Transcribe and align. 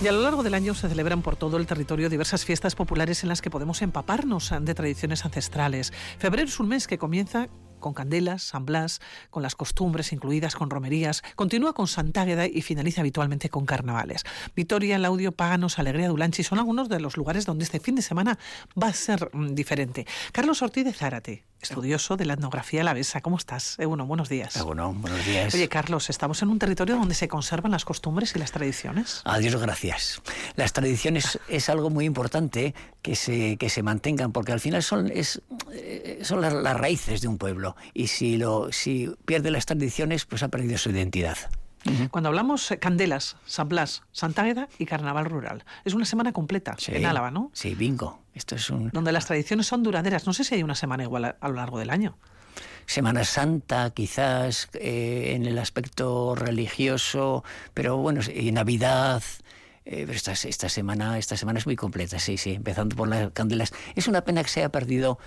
Y 0.00 0.06
a 0.06 0.12
lo 0.12 0.22
largo 0.22 0.44
del 0.44 0.54
año 0.54 0.74
se 0.74 0.88
celebran 0.88 1.22
por 1.22 1.34
todo 1.34 1.56
el 1.56 1.66
territorio 1.66 2.08
diversas 2.08 2.44
fiestas 2.44 2.76
populares 2.76 3.24
en 3.24 3.28
las 3.28 3.42
que 3.42 3.50
podemos 3.50 3.82
empaparnos 3.82 4.54
de 4.60 4.74
tradiciones 4.74 5.24
ancestrales. 5.24 5.92
Febrero 6.18 6.46
es 6.46 6.60
un 6.60 6.68
mes 6.68 6.86
que 6.86 6.98
comienza 6.98 7.48
con 7.78 7.94
candelas, 7.94 8.42
San 8.42 8.66
Blas, 8.66 9.00
con 9.30 9.42
las 9.42 9.54
costumbres 9.54 10.12
incluidas 10.12 10.54
con 10.54 10.70
romerías, 10.70 11.22
continúa 11.36 11.72
con 11.72 11.86
Santágueda 11.86 12.46
y 12.46 12.62
finaliza 12.62 13.00
habitualmente 13.00 13.48
con 13.48 13.66
carnavales. 13.66 14.24
Vitoria, 14.54 14.98
Laudio, 14.98 15.32
Páganos, 15.32 15.78
Alegría, 15.78 16.08
Dulanchi 16.08 16.42
son 16.42 16.58
algunos 16.58 16.88
de 16.88 17.00
los 17.00 17.16
lugares 17.16 17.46
donde 17.46 17.64
este 17.64 17.80
fin 17.80 17.94
de 17.94 18.02
semana 18.02 18.38
va 18.80 18.88
a 18.88 18.92
ser 18.92 19.30
mm, 19.32 19.54
diferente. 19.54 20.06
Carlos 20.32 20.62
Ortiz 20.62 20.84
de 20.84 20.92
Zárate, 20.92 21.44
estudioso 21.60 22.16
de 22.16 22.24
la 22.24 22.34
etnografía 22.34 22.82
alavesa. 22.82 23.20
¿Cómo 23.20 23.36
estás? 23.36 23.78
Eh, 23.78 23.86
bueno, 23.86 24.06
buenos 24.06 24.28
días. 24.28 24.56
Eh, 24.56 24.62
bueno, 24.62 24.92
buenos 24.92 25.24
días. 25.24 25.54
Oye, 25.54 25.68
Carlos, 25.68 26.08
estamos 26.10 26.40
en 26.42 26.48
un 26.48 26.58
territorio 26.58 26.96
donde 26.96 27.14
se 27.14 27.28
conservan 27.28 27.72
las 27.72 27.84
costumbres 27.84 28.34
y 28.36 28.38
las 28.38 28.52
tradiciones. 28.52 29.22
Adiós, 29.24 29.56
gracias. 29.60 30.22
Las 30.56 30.72
tradiciones 30.72 31.38
es 31.48 31.68
algo 31.68 31.90
muy 31.90 32.04
importante 32.04 32.74
que 33.02 33.16
se, 33.16 33.56
que 33.56 33.68
se 33.68 33.82
mantengan, 33.82 34.32
porque 34.32 34.52
al 34.52 34.60
final 34.60 34.82
son, 34.82 35.10
es, 35.12 35.42
eh, 35.72 36.20
son 36.22 36.40
las, 36.40 36.52
las 36.52 36.76
raíces 36.76 37.20
de 37.20 37.28
un 37.28 37.38
pueblo. 37.38 37.67
Y 37.94 38.08
si, 38.08 38.36
lo, 38.36 38.72
si 38.72 39.10
pierde 39.24 39.50
las 39.50 39.66
tradiciones, 39.66 40.24
pues 40.24 40.42
ha 40.42 40.48
perdido 40.48 40.78
su 40.78 40.90
identidad. 40.90 41.36
Cuando 42.10 42.28
hablamos 42.28 42.74
Candelas, 42.80 43.36
San 43.46 43.68
Blas, 43.68 44.02
Santa 44.12 44.42
Águeda 44.42 44.68
y 44.78 44.84
Carnaval 44.84 45.24
Rural, 45.26 45.64
es 45.84 45.94
una 45.94 46.04
semana 46.04 46.32
completa 46.32 46.74
Sí. 46.78 46.92
en 46.94 47.06
Álava, 47.06 47.30
¿no? 47.30 47.50
Sí, 47.54 47.74
bingo. 47.74 48.18
Esto 48.34 48.56
es 48.56 48.68
un 48.68 48.90
Donde 48.90 49.12
las 49.12 49.26
tradiciones 49.26 49.66
son 49.68 49.82
duraderas. 49.82 50.26
No 50.26 50.32
sé 50.34 50.44
si 50.44 50.54
hay 50.56 50.62
una 50.62 50.74
semana 50.74 51.04
igual 51.04 51.24
a, 51.24 51.36
a 51.40 51.48
lo 51.48 51.54
largo 51.54 51.78
del 51.78 51.90
año. 51.90 52.18
Semana 52.84 53.24
Santa, 53.24 53.90
quizás 53.90 54.68
eh, 54.74 55.32
en 55.34 55.46
el 55.46 55.58
aspecto 55.58 56.34
religioso, 56.34 57.44
pero 57.74 57.96
bueno, 57.98 58.20
y 58.34 58.50
Navidad. 58.52 59.22
eh, 59.84 60.04
pero 60.06 60.12
esta, 60.12 60.32
esta 60.32 60.68
semana, 60.68 61.16
esta 61.18 61.36
semana 61.36 61.58
es 61.58 61.66
muy 61.66 61.76
completa, 61.76 62.18
sí, 62.18 62.36
sí, 62.36 62.52
empezando 62.54 62.96
por 62.96 63.08
las 63.08 63.30
candelas. 63.32 63.72
Es 63.94 64.08
una 64.08 64.22
pena 64.22 64.42
que 64.42 64.48
se 64.50 64.60
haya 64.60 64.70
perdido, 64.70 65.18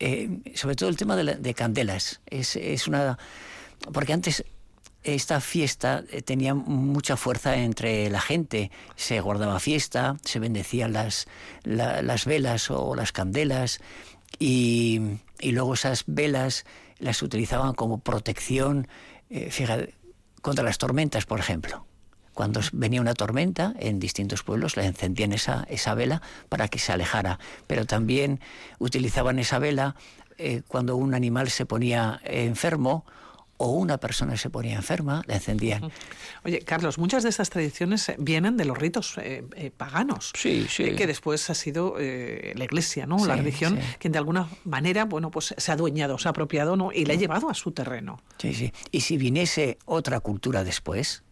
eh, 0.00 0.40
sobre 0.54 0.74
todo 0.76 0.88
el 0.88 0.96
tema 0.96 1.14
de, 1.16 1.24
la- 1.24 1.34
de 1.34 1.54
candelas. 1.54 2.20
Es, 2.26 2.56
es 2.56 2.88
una. 2.88 3.18
Porque 3.92 4.12
antes 4.12 4.44
esta 5.02 5.40
fiesta 5.40 6.04
eh, 6.10 6.20
tenía 6.22 6.54
mucha 6.54 7.16
fuerza 7.16 7.56
entre 7.56 8.10
la 8.10 8.20
gente. 8.20 8.70
Se 8.96 9.20
guardaba 9.20 9.60
fiesta, 9.60 10.16
se 10.24 10.38
bendecían 10.38 10.92
las, 10.92 11.26
la- 11.62 12.02
las 12.02 12.24
velas 12.26 12.70
o 12.70 12.94
las 12.94 13.12
candelas 13.12 13.80
y, 14.38 15.00
y 15.38 15.52
luego 15.52 15.74
esas 15.74 16.04
velas 16.06 16.64
las 16.98 17.22
utilizaban 17.22 17.74
como 17.74 18.00
protección, 18.00 18.88
eh, 19.30 19.50
contra 20.42 20.64
las 20.64 20.78
tormentas, 20.78 21.24
por 21.26 21.40
ejemplo. 21.40 21.86
Cuando 22.40 22.62
venía 22.72 23.02
una 23.02 23.12
tormenta 23.12 23.74
en 23.78 24.00
distintos 24.00 24.42
pueblos, 24.42 24.74
le 24.78 24.86
encendían 24.86 25.34
esa, 25.34 25.66
esa 25.68 25.94
vela 25.94 26.22
para 26.48 26.68
que 26.68 26.78
se 26.78 26.90
alejara. 26.90 27.38
Pero 27.66 27.84
también 27.84 28.40
utilizaban 28.78 29.38
esa 29.38 29.58
vela 29.58 29.94
eh, 30.38 30.62
cuando 30.66 30.96
un 30.96 31.12
animal 31.12 31.50
se 31.50 31.66
ponía 31.66 32.18
enfermo 32.24 33.04
o 33.58 33.72
una 33.72 33.98
persona 33.98 34.38
se 34.38 34.48
ponía 34.48 34.76
enferma, 34.76 35.20
la 35.26 35.34
encendían. 35.34 35.92
Oye, 36.44 36.60
Carlos, 36.60 36.96
muchas 36.96 37.24
de 37.24 37.28
estas 37.28 37.50
tradiciones 37.50 38.08
eh, 38.08 38.16
vienen 38.18 38.56
de 38.56 38.64
los 38.64 38.78
ritos 38.78 39.18
eh, 39.18 39.44
eh, 39.54 39.70
paganos. 39.70 40.32
Sí, 40.34 40.66
sí. 40.66 40.84
eh, 40.84 40.94
que 40.96 41.06
después 41.06 41.50
ha 41.50 41.54
sido 41.54 41.96
la 41.98 42.64
Iglesia, 42.64 43.04
¿no? 43.04 43.26
la 43.26 43.36
religión, 43.36 43.78
quien 43.98 44.14
de 44.14 44.18
alguna 44.18 44.48
manera, 44.64 45.04
bueno, 45.04 45.30
pues 45.30 45.54
se 45.58 45.70
ha 45.70 45.74
adueñado, 45.74 46.16
se 46.16 46.26
ha 46.26 46.30
apropiado, 46.30 46.74
¿no? 46.74 46.90
Y 46.90 47.04
le 47.04 47.12
ha 47.12 47.16
llevado 47.16 47.50
a 47.50 47.54
su 47.54 47.72
terreno. 47.72 48.22
Sí, 48.38 48.54
sí. 48.54 48.72
Y 48.92 49.02
si 49.02 49.18
viniese 49.18 49.76
otra 49.84 50.20
cultura 50.20 50.64
después, 50.64 51.22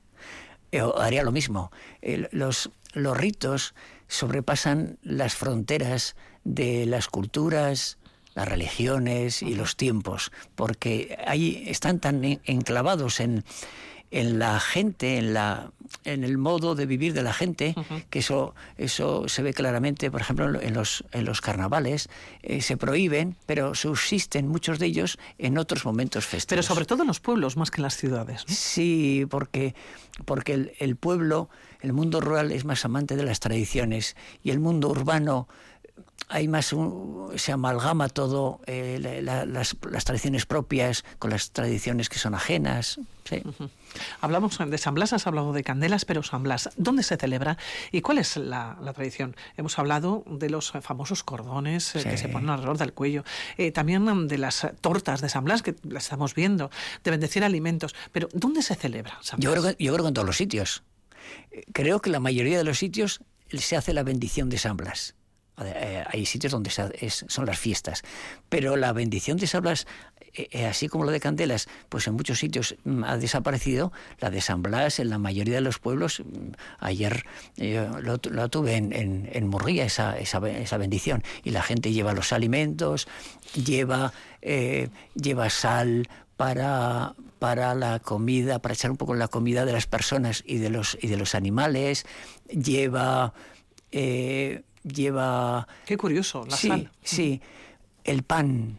haría 0.97 1.23
lo 1.23 1.33
mismo. 1.33 1.71
El- 2.03 2.29
los, 2.33 2.71
los 2.93 3.17
ritos 3.17 3.75
sobrepasan 4.07 4.99
las 5.03 5.35
fronteras 5.35 6.17
de 6.45 6.87
las 6.87 7.09
culturas, 7.09 7.99
las 8.35 8.49
religiones 8.49 9.43
y 9.43 9.55
los 9.55 9.77
tiempos, 9.77 10.31
porque 10.55 11.19
ahí 11.27 11.65
están 11.67 11.99
tan 12.01 12.25
en- 12.25 12.41
enclavados 12.45 13.21
en, 13.21 13.45
en 14.11 14.39
la 14.39 14.59
gente, 14.61 15.19
en, 15.19 15.35
la, 15.35 15.71
en 16.05 16.25
el 16.25 16.39
modo 16.39 16.75
de 16.75 16.87
vivir 16.87 17.13
de 17.13 17.23
la 17.23 17.33
gente, 17.33 17.75
que 18.11 18.21
eso, 18.21 18.55
eso 18.77 19.29
se 19.29 19.43
ve 19.43 19.53
claramente, 19.53 20.11
por 20.11 20.21
ejemplo, 20.21 20.61
en 20.61 20.75
los, 20.75 21.05
en 21.13 21.25
los 21.25 21.41
carnavales, 21.41 22.09
eh, 22.43 22.63
se 22.63 22.77
prohíben, 22.77 23.37
pero 23.47 23.75
subsisten 23.75 24.49
muchos 24.49 24.79
de 24.79 24.87
ellos 24.87 25.19
en 25.39 25.59
otros 25.59 25.85
momentos 25.85 26.25
festivos. 26.25 26.49
Pero 26.49 26.63
sobre 26.63 26.85
todo 26.87 27.03
en 27.03 27.09
los 27.09 27.21
pueblos 27.21 27.57
más 27.57 27.71
que 27.71 27.81
en 27.81 27.83
las 27.83 27.97
ciudades. 27.97 28.45
¿no? 28.49 28.55
Sí, 28.55 29.27
porque, 29.29 29.75
porque 30.25 30.55
el, 30.55 30.73
el 30.79 30.97
pueblo, 30.97 31.51
el 31.81 31.93
mundo 31.93 32.21
rural 32.21 32.53
es 32.53 32.65
más 32.65 32.85
amante 32.85 33.17
de 33.17 33.25
las 33.25 33.41
tradiciones 33.41 34.17
y 34.43 34.51
el 34.51 34.61
mundo 34.61 34.89
urbano 34.89 35.49
hay 36.29 36.49
más 36.49 36.73
un- 36.73 37.33
se 37.37 37.53
amalgama 37.53 38.09
todo 38.09 38.61
eh, 38.67 38.99
la- 39.01 39.21
la- 39.23 39.47
las, 39.47 39.77
las 39.91 40.05
tradiciones 40.05 40.47
propias 40.47 41.05
con 41.19 41.31
las 41.31 41.51
tradiciones 41.53 42.09
que 42.09 42.19
son 42.19 42.35
ajenas. 42.35 43.01
Sí. 43.25 43.43
Hablamos 44.21 44.59
de 44.59 44.79
San 44.79 44.95
Blas, 44.95 45.13
has 45.13 45.27
hablado 45.27 45.53
de 45.53 45.63
Candelas, 45.63 46.05
pero 46.05 46.23
San 46.23 46.43
Blas, 46.43 46.71
¿dónde 46.77 47.03
se 47.03 47.17
celebra 47.17 47.59
y 47.93 48.01
cuál 48.01 48.19
es 48.19 48.37
la, 48.37 48.79
la 48.83 48.93
tradición? 48.93 49.37
Hemos 49.57 49.79
hablado 49.79 50.25
de 50.27 50.49
los 50.51 50.71
famosos 50.81 51.23
cordones 51.25 51.95
eh, 51.97 52.03
que 52.05 52.17
se 52.17 52.29
ponen 52.29 52.49
alrededor 52.51 52.79
del 52.79 52.93
cuello, 52.95 53.25
eh, 53.59 53.71
también 53.73 54.29
de 54.29 54.39
las 54.39 54.67
tortas 54.81 55.21
de 55.21 55.29
San 55.29 55.45
Blas, 55.45 55.63
que 55.63 55.75
las 55.83 56.05
estamos 56.05 56.35
viendo, 56.35 56.71
de 57.05 57.11
bendecir 57.11 57.45
alimentos, 57.45 57.95
pero 58.13 58.29
¿dónde 58.33 58.63
se 58.63 58.75
celebra 58.75 59.19
San 59.23 59.41
Yo 59.41 59.51
Blas? 59.51 59.63
creo, 59.63 59.77
que, 59.77 59.85
yo 59.85 59.93
creo 59.93 60.05
que 60.05 60.09
en 60.09 60.15
todos 60.15 60.27
los 60.27 60.37
sitios. 60.37 60.83
Eh, 61.51 61.65
Creo 61.73 62.01
que 62.01 62.09
la 62.11 62.21
mayoría 62.21 62.57
de 62.57 62.65
los 62.65 62.79
sitios 62.79 63.21
se 63.51 63.77
hace 63.77 63.93
la 63.93 64.03
bendición 64.03 64.49
de 64.49 64.57
San 64.59 64.77
Blas. 64.79 65.15
Hay 66.11 66.25
sitios 66.27 66.53
donde 66.53 66.71
son 66.71 67.47
las 67.47 67.59
fiestas, 67.59 68.03
pero 68.49 68.77
la 68.77 68.93
bendición 68.93 69.37
de 69.37 69.47
San 69.47 69.61
Blas, 69.63 69.87
eh, 70.33 70.49
eh, 70.53 70.67
así 70.67 70.89
como 70.89 71.05
la 71.05 71.13
de 71.13 71.21
Candelas, 71.21 71.69
pues 71.89 72.07
en 72.07 72.15
muchos 72.15 72.39
sitios 72.39 72.77
mm, 72.85 73.05
ha 73.05 73.17
desaparecido. 73.19 73.93
La 74.21 74.31
de 74.31 74.41
San 74.41 74.63
Blas 74.63 75.01
en 75.01 75.11
la 75.11 75.19
mayoría 75.19 75.55
de 75.57 75.61
los 75.61 75.79
pueblos, 75.79 76.21
mm, 76.21 76.53
ayer 76.81 77.25
eh, 77.59 77.87
lo, 78.01 78.17
tu- 78.19 78.31
lo 78.31 78.49
tuve 78.49 78.77
en, 78.77 78.93
en, 78.95 79.29
esa, 79.79 80.19
esa 80.19 80.79
bendición, 80.79 81.23
y 81.45 81.51
la 81.51 81.63
gente 81.63 81.93
lleva 81.93 82.13
los 82.15 82.33
alimentos, 82.33 83.07
lleva, 83.55 84.13
eh, 84.41 84.89
lleva 85.15 85.51
sal 85.51 86.09
para, 86.37 87.15
para 87.39 87.75
la 87.75 87.99
comida, 87.99 88.61
para 88.61 88.75
echar 88.75 88.91
un 88.91 88.97
poco 88.97 89.13
en 89.13 89.19
la 89.19 89.29
comida 89.29 89.65
de 89.67 89.73
las 89.73 89.87
personas 89.87 90.43
y 90.47 90.57
de 90.59 90.71
los, 90.71 90.97
y 91.03 91.09
de 91.09 91.17
los 91.19 91.35
animales, 91.35 92.07
lleva... 92.49 93.35
eh, 93.93 94.63
lleva 94.83 95.67
Qué 95.87 95.97
curioso, 95.97 96.45
la 96.47 96.57
sí, 96.57 96.69
sal. 96.69 96.91
Sí, 97.03 97.41
el 98.05 98.23
pan, 98.23 98.79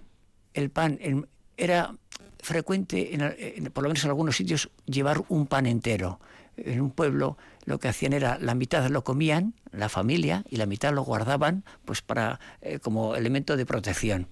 el 0.53 0.69
pan, 0.69 0.97
el- 1.01 1.27
era 1.57 1.93
frecuente, 2.41 3.13
en, 3.13 3.21
en- 3.37 3.65
por 3.71 3.83
lo 3.83 3.89
menos 3.89 4.03
en 4.03 4.09
algunos 4.09 4.35
sitios, 4.37 4.69
llevar 4.85 5.23
un 5.29 5.45
pan 5.47 5.65
entero. 5.65 6.19
En 6.57 6.81
un 6.81 6.91
pueblo 6.91 7.37
lo 7.65 7.79
que 7.79 7.87
hacían 7.87 8.13
era 8.13 8.37
la 8.39 8.53
mitad 8.55 8.89
lo 8.89 9.03
comían, 9.03 9.53
la 9.71 9.87
familia, 9.89 10.43
y 10.49 10.57
la 10.57 10.65
mitad 10.65 10.93
lo 10.93 11.03
guardaban 11.03 11.63
pues 11.85 12.01
para 12.01 12.39
eh, 12.61 12.79
como 12.79 13.15
elemento 13.15 13.55
de 13.57 13.65
protección. 13.65 14.27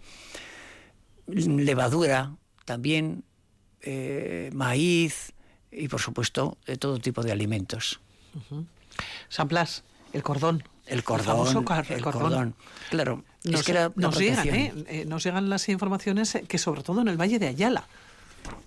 Levadura 1.27 2.35
también, 2.66 3.23
eh, 3.81 4.50
maíz 4.53 5.33
y 5.72 5.88
por 5.89 6.00
supuesto 6.01 6.57
eh, 6.66 6.77
todo 6.77 7.00
tipo 7.00 7.22
de 7.23 7.31
alimentos. 7.31 8.00
San 9.29 9.47
Blas, 9.47 9.83
el 10.13 10.23
cordón. 10.23 10.63
El 10.87 11.03
cordón, 11.03 11.63
car- 11.65 11.85
el 11.91 12.01
cordón. 12.01 12.55
Claro, 12.89 13.23
Nos, 13.43 13.59
es 13.61 13.65
que 13.65 13.71
era 13.73 13.91
la 13.95 14.07
nos 14.07 14.17
llegan. 14.17 14.47
¿eh? 14.47 14.73
Eh, 14.87 15.05
nos 15.05 15.23
llegan 15.23 15.49
las 15.49 15.67
informaciones 15.69 16.33
eh, 16.35 16.45
que 16.47 16.57
sobre 16.57 16.81
todo 16.83 17.01
en 17.01 17.07
el 17.09 17.17
Valle 17.19 17.39
de 17.39 17.47
Ayala. 17.47 17.87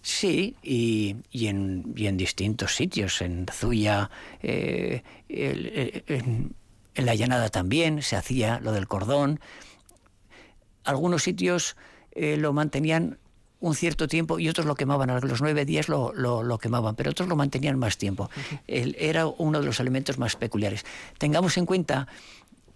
Sí, 0.02 0.56
y, 0.62 1.16
y 1.30 1.46
en, 1.46 1.94
y 1.96 2.06
en 2.06 2.16
distintos 2.18 2.74
sitios, 2.74 3.22
en 3.22 3.46
Zuya, 3.50 4.10
eh, 4.42 5.02
el- 5.28 5.66
el- 5.68 6.04
en, 6.06 6.54
en 6.94 7.06
la 7.06 7.14
llanada 7.14 7.48
también 7.48 8.02
se 8.02 8.16
hacía 8.16 8.60
lo 8.60 8.72
del 8.72 8.86
cordón. 8.88 9.40
Algunos 10.84 11.22
sitios 11.22 11.76
lo 12.16 12.52
mantenían 12.52 13.18
un 13.60 13.74
cierto 13.74 14.08
tiempo 14.08 14.38
y 14.38 14.48
otros 14.48 14.66
lo 14.66 14.74
quemaban, 14.74 15.10
a 15.10 15.20
los 15.20 15.40
nueve 15.42 15.64
días 15.66 15.88
lo, 15.88 16.12
lo- 16.14 16.42
lo 16.42 16.58
quemaban, 16.58 16.94
pero 16.96 17.10
otros 17.10 17.28
lo 17.28 17.36
mantenían 17.36 17.78
más 17.78 17.98
tiempo. 17.98 18.30
El- 18.66 18.96
era 18.98 19.26
uno 19.26 19.60
de 19.60 19.66
los 19.66 19.78
elementos 19.80 20.18
más 20.18 20.34
peculiares. 20.36 20.84
Tengamos 21.18 21.56
en 21.58 21.66
cuenta 21.66 22.08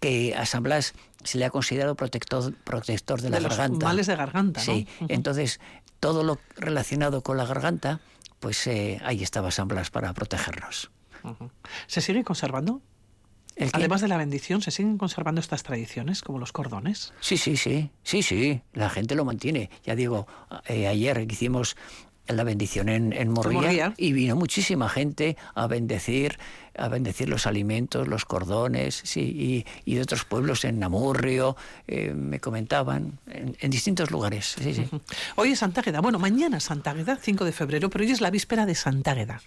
que 0.01 0.35
a 0.37 0.45
San 0.45 0.63
Blas 0.63 0.93
se 1.23 1.39
le 1.39 1.47
ha 1.47 1.51
considerado 1.51 1.95
protector, 1.95 2.53
protector 2.65 3.23
de 3.23 3.31
la 3.31 3.41
los 3.41 3.57
garganta. 3.57 3.87
males 3.87 4.07
de 4.07 4.17
garganta, 4.17 4.61
¿no? 4.61 4.65
Sí, 4.67 4.87
entonces 5.09 5.59
todo 6.01 6.23
lo 6.23 6.39
relacionado 6.57 7.23
con 7.23 7.39
la 7.39 7.47
garganta, 7.47 8.01
pues 8.41 8.67
eh, 8.67 9.01
ahí 9.05 9.23
estaba 9.23 9.51
San 9.51 9.69
Blas 9.69 9.89
para 9.91 10.13
protegernos. 10.13 10.91
¿Se 11.87 12.03
sigue 12.03 12.23
conservando? 12.25 12.83
Además 13.73 14.01
de 14.01 14.09
la 14.09 14.17
bendición, 14.17 14.63
¿se 14.63 14.71
siguen 14.71 14.99
conservando 14.99 15.41
estas 15.41 15.63
tradiciones, 15.63 16.23
como 16.23 16.39
los 16.39 16.53
cordones? 16.53 17.13
Sí, 17.21 17.37
sí, 17.37 17.57
sí, 17.57 17.91
sí, 18.03 18.23
sí, 18.23 18.63
la 18.73 18.91
gente 18.91 19.15
lo 19.15 19.25
mantiene. 19.25 19.71
Ya 19.85 19.95
digo, 19.95 20.27
eh, 20.67 20.89
ayer 20.89 21.27
hicimos 21.31 21.77
la 22.27 22.43
bendición 22.43 22.89
en, 22.89 23.13
en 23.13 23.31
Morría, 23.31 23.93
y 23.97 24.13
vino 24.13 24.35
muchísima 24.35 24.89
gente 24.89 25.37
a 25.55 25.67
bendecir 25.67 26.39
a 26.77 26.89
bendecir 26.89 27.29
los 27.29 27.47
alimentos, 27.47 28.09
los 28.09 28.25
cordones, 28.25 29.01
sí, 29.05 29.65
y, 29.85 29.95
de 29.95 30.03
otros 30.03 30.25
pueblos 30.25 30.65
en 30.65 30.81
Namurrio, 30.81 31.57
eh, 31.87 32.13
me 32.13 32.41
comentaban, 32.41 33.21
en, 33.29 33.71
distintos 33.71 34.11
lugares. 34.11 34.57
Sí, 34.61 34.75
sí. 34.75 34.89
Hoy 35.37 35.53
es 35.53 35.61
Santa 35.61 35.83
Águeda, 35.83 36.01
bueno, 36.01 36.19
mañana 36.19 36.57
es 36.57 36.65
Santa 36.65 36.91
Águeda, 36.91 37.17
5 37.21 37.45
de 37.45 37.53
febrero, 37.53 37.91
pero 37.91 38.05
hoy 38.05 38.11
es 38.11 38.21
la 38.21 38.31
víspera 38.31 38.67
de 38.67 38.75
Santa 38.75 39.13
Águeda. 39.13 39.41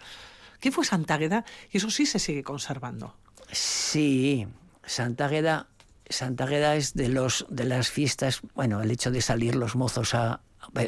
¿Qué 0.61 0.71
fue 0.71 0.85
Santa 0.85 1.15
Águeda? 1.15 1.43
Y 1.71 1.77
eso 1.77 1.89
sí 1.91 2.05
se 2.05 2.19
sigue 2.19 2.43
conservando. 2.43 3.13
Sí, 3.51 4.47
Santa 4.85 5.25
Águeda, 5.25 5.67
Santa 6.09 6.45
Águeda 6.45 6.75
es 6.75 6.93
de, 6.93 7.09
los, 7.09 7.45
de 7.49 7.65
las 7.65 7.89
fiestas, 7.89 8.41
bueno, 8.55 8.81
el 8.81 8.91
hecho 8.91 9.11
de 9.11 9.21
salir 9.21 9.55
los 9.55 9.75
mozos 9.75 10.13
a, 10.13 10.41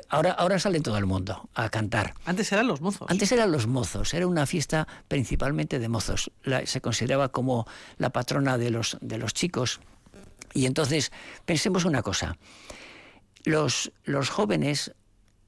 Ahora, 0.09 0.31
ahora 0.31 0.59
sale 0.59 0.81
todo 0.81 0.97
el 0.97 1.05
mundo 1.05 1.49
a 1.53 1.69
cantar. 1.69 2.13
Antes 2.25 2.51
eran 2.51 2.67
los 2.67 2.81
mozos. 2.81 3.09
Antes 3.09 3.31
eran 3.31 3.51
los 3.51 3.67
mozos. 3.67 4.13
Era 4.13 4.27
una 4.27 4.45
fiesta 4.45 4.87
principalmente 5.07 5.79
de 5.79 5.89
mozos. 5.89 6.31
se 6.65 6.81
consideraba 6.81 7.29
como 7.29 7.65
la 7.97 8.09
patrona 8.09 8.57
de 8.57 8.71
los, 8.71 8.97
de 9.01 9.17
los 9.17 9.33
chicos. 9.33 9.79
Y 10.53 10.65
entonces, 10.65 11.11
pensemos 11.45 11.85
una 11.85 12.01
cosa. 12.01 12.37
Los, 13.45 13.91
los 14.03 14.29
jóvenes 14.29 14.93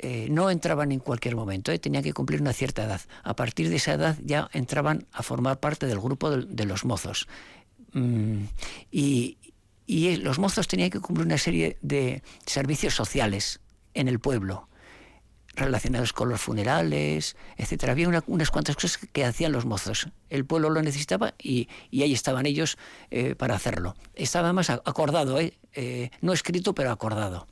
eh, 0.02 0.28
no 0.30 0.50
entraban 0.50 0.92
en 0.92 1.00
cualquier 1.00 1.36
momento, 1.36 1.72
eh, 1.72 1.80
tenían 1.80 2.04
que 2.04 2.14
cumplir 2.14 2.42
una 2.42 2.54
cierta 2.54 2.84
edad. 2.84 3.02
A 3.24 3.36
partir 3.36 3.70
de 3.70 3.78
esa 3.78 3.94
edad 3.94 4.18
ya 4.24 4.50
entraban 4.54 5.08
a 5.12 5.24
formar 5.24 5.60
parte 5.60 5.86
del 5.86 6.00
grupo 6.00 6.30
de, 6.32 6.66
los 6.66 6.86
mozos. 6.86 7.28
Mm, 7.94 8.44
y, 8.92 9.38
y 9.86 10.16
los 10.18 10.40
mozos 10.40 10.68
tenían 10.68 10.90
que 10.90 11.00
cumplir 11.00 11.26
una 11.28 11.38
serie 11.38 11.78
de 11.82 12.24
servicios 12.46 12.94
sociales 12.96 13.60
en 13.94 14.08
el 14.08 14.20
pueblo, 14.20 14.70
relacionados 15.56 16.14
con 16.14 16.30
los 16.30 16.42
funerales, 16.42 17.36
etcétera. 17.58 17.92
Había 17.92 18.08
unas 18.08 18.52
cuantas 18.52 18.76
cosas 18.76 18.98
que 18.98 19.26
hacían 19.26 19.52
los 19.52 19.66
mozos. 19.66 20.08
El 20.30 20.46
pueblo 20.46 20.70
lo 20.70 20.82
necesitaba 20.82 21.34
y, 21.38 21.68
ahí 21.92 22.14
estaban 22.14 22.46
ellos 22.46 22.78
eh, 23.10 23.36
para 23.36 23.56
hacerlo. 23.56 23.96
Estaba 24.16 24.54
más 24.54 24.70
acordado, 24.70 25.40
eh, 25.40 25.58
eh, 25.74 26.10
no 26.22 26.34
escrito, 26.34 26.74
pero 26.74 26.92
acordado. 26.92 27.48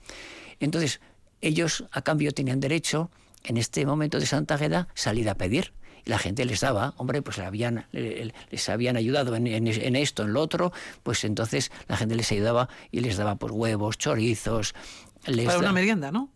Entonces, 0.60 1.00
ellos 1.42 1.86
a 1.92 2.02
cambio 2.02 2.32
tenían 2.32 2.60
derecho, 2.60 3.10
en 3.44 3.58
este 3.58 3.86
momento 3.86 4.20
de 4.20 4.26
Santa 4.26 4.56
Agueda, 4.56 4.88
salir 4.94 5.30
a 5.30 5.36
pedir. 5.36 5.74
Y 6.06 6.10
la 6.10 6.18
gente 6.18 6.46
les 6.46 6.62
daba, 6.62 6.94
hombre, 6.98 7.22
pues 7.22 7.40
habían, 7.40 7.86
les 7.92 8.70
habían 8.70 8.96
ayudado 8.96 9.36
en, 9.36 9.48
en, 9.48 9.96
esto, 9.96 10.24
en 10.24 10.34
lo 10.34 10.42
otro, 10.42 10.72
pues 11.04 11.24
entonces 11.24 11.72
la 11.88 11.98
gente 11.98 12.16
les 12.16 12.32
ayudaba 12.32 12.70
y 12.92 13.02
les 13.02 13.18
daba 13.18 13.36
pues 13.36 13.52
huevos, 13.52 13.98
chorizos, 13.98 14.74
para 15.26 15.60
una 15.60 15.74
merienda, 15.74 16.12
¿no? 16.12 16.30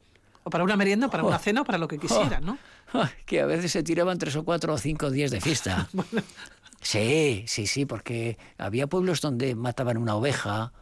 O 0.43 0.49
para 0.49 0.63
una 0.65 0.75
merienda, 0.75 1.09
para 1.09 1.23
una 1.23 1.37
oh. 1.37 1.39
cena 1.39 1.63
para 1.63 1.77
lo 1.77 1.87
que 1.87 1.97
quisieran, 1.97 2.45
¿no? 2.45 2.57
Oh, 2.93 3.05
que 3.25 3.39
a 3.39 3.45
veces 3.45 3.71
se 3.71 3.81
tiraban 3.81 4.17
tres 4.17 4.35
o 4.35 4.43
cuatro 4.43 4.73
o 4.73 4.77
cinco 4.77 5.09
días 5.09 5.31
de 5.31 5.41
fiesta. 5.41 5.89
Sí, 6.83 7.45
sí, 7.47 7.65
sí, 7.65 7.85
porque 7.85 8.37
había 8.57 8.87
pueblos 8.87 9.21
donde 9.21 9.55
mataban 9.55 9.97
una 9.97 10.15
oveja 10.15 10.73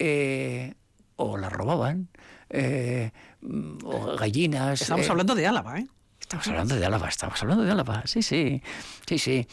eh, 0.00 0.74
o 1.14 1.36
la 1.36 1.48
robaban, 1.48 2.08
eh, 2.50 3.10
o 3.84 4.16
gallinas. 4.16 4.82
Estamos 4.82 5.06
eh. 5.06 5.10
hablando 5.10 5.34
de 5.34 5.46
Álava, 5.46 5.78
¿eh? 5.78 5.86
Estamos 6.20 6.48
hablando 6.48 6.76
de 6.76 6.84
Álava, 6.84 7.08
estamos 7.08 7.42
hablando 7.42 7.64
de 7.64 7.70
Álava, 7.70 8.02
sí, 8.06 8.22
sí, 8.22 8.62
sí, 9.06 9.18
sí. 9.18 9.46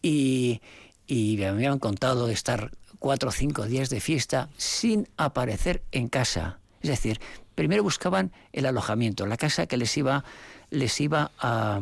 Y, 0.00 0.60
y 1.06 1.36
me 1.38 1.46
habían 1.46 1.78
contado 1.78 2.26
de 2.26 2.34
estar 2.34 2.70
cuatro 2.98 3.30
o 3.30 3.32
cinco 3.32 3.64
días 3.64 3.90
de 3.90 4.00
fiesta 4.00 4.48
sin 4.56 5.08
aparecer 5.16 5.82
en 5.90 6.08
casa. 6.08 6.60
Es 6.82 6.90
decir, 6.90 7.20
primero 7.54 7.82
buscaban 7.82 8.32
el 8.52 8.66
alojamiento, 8.66 9.26
la 9.26 9.36
casa 9.36 9.66
que 9.66 9.76
les 9.76 9.96
iba, 9.96 10.24
les 10.70 11.00
iba 11.00 11.32
a, 11.38 11.80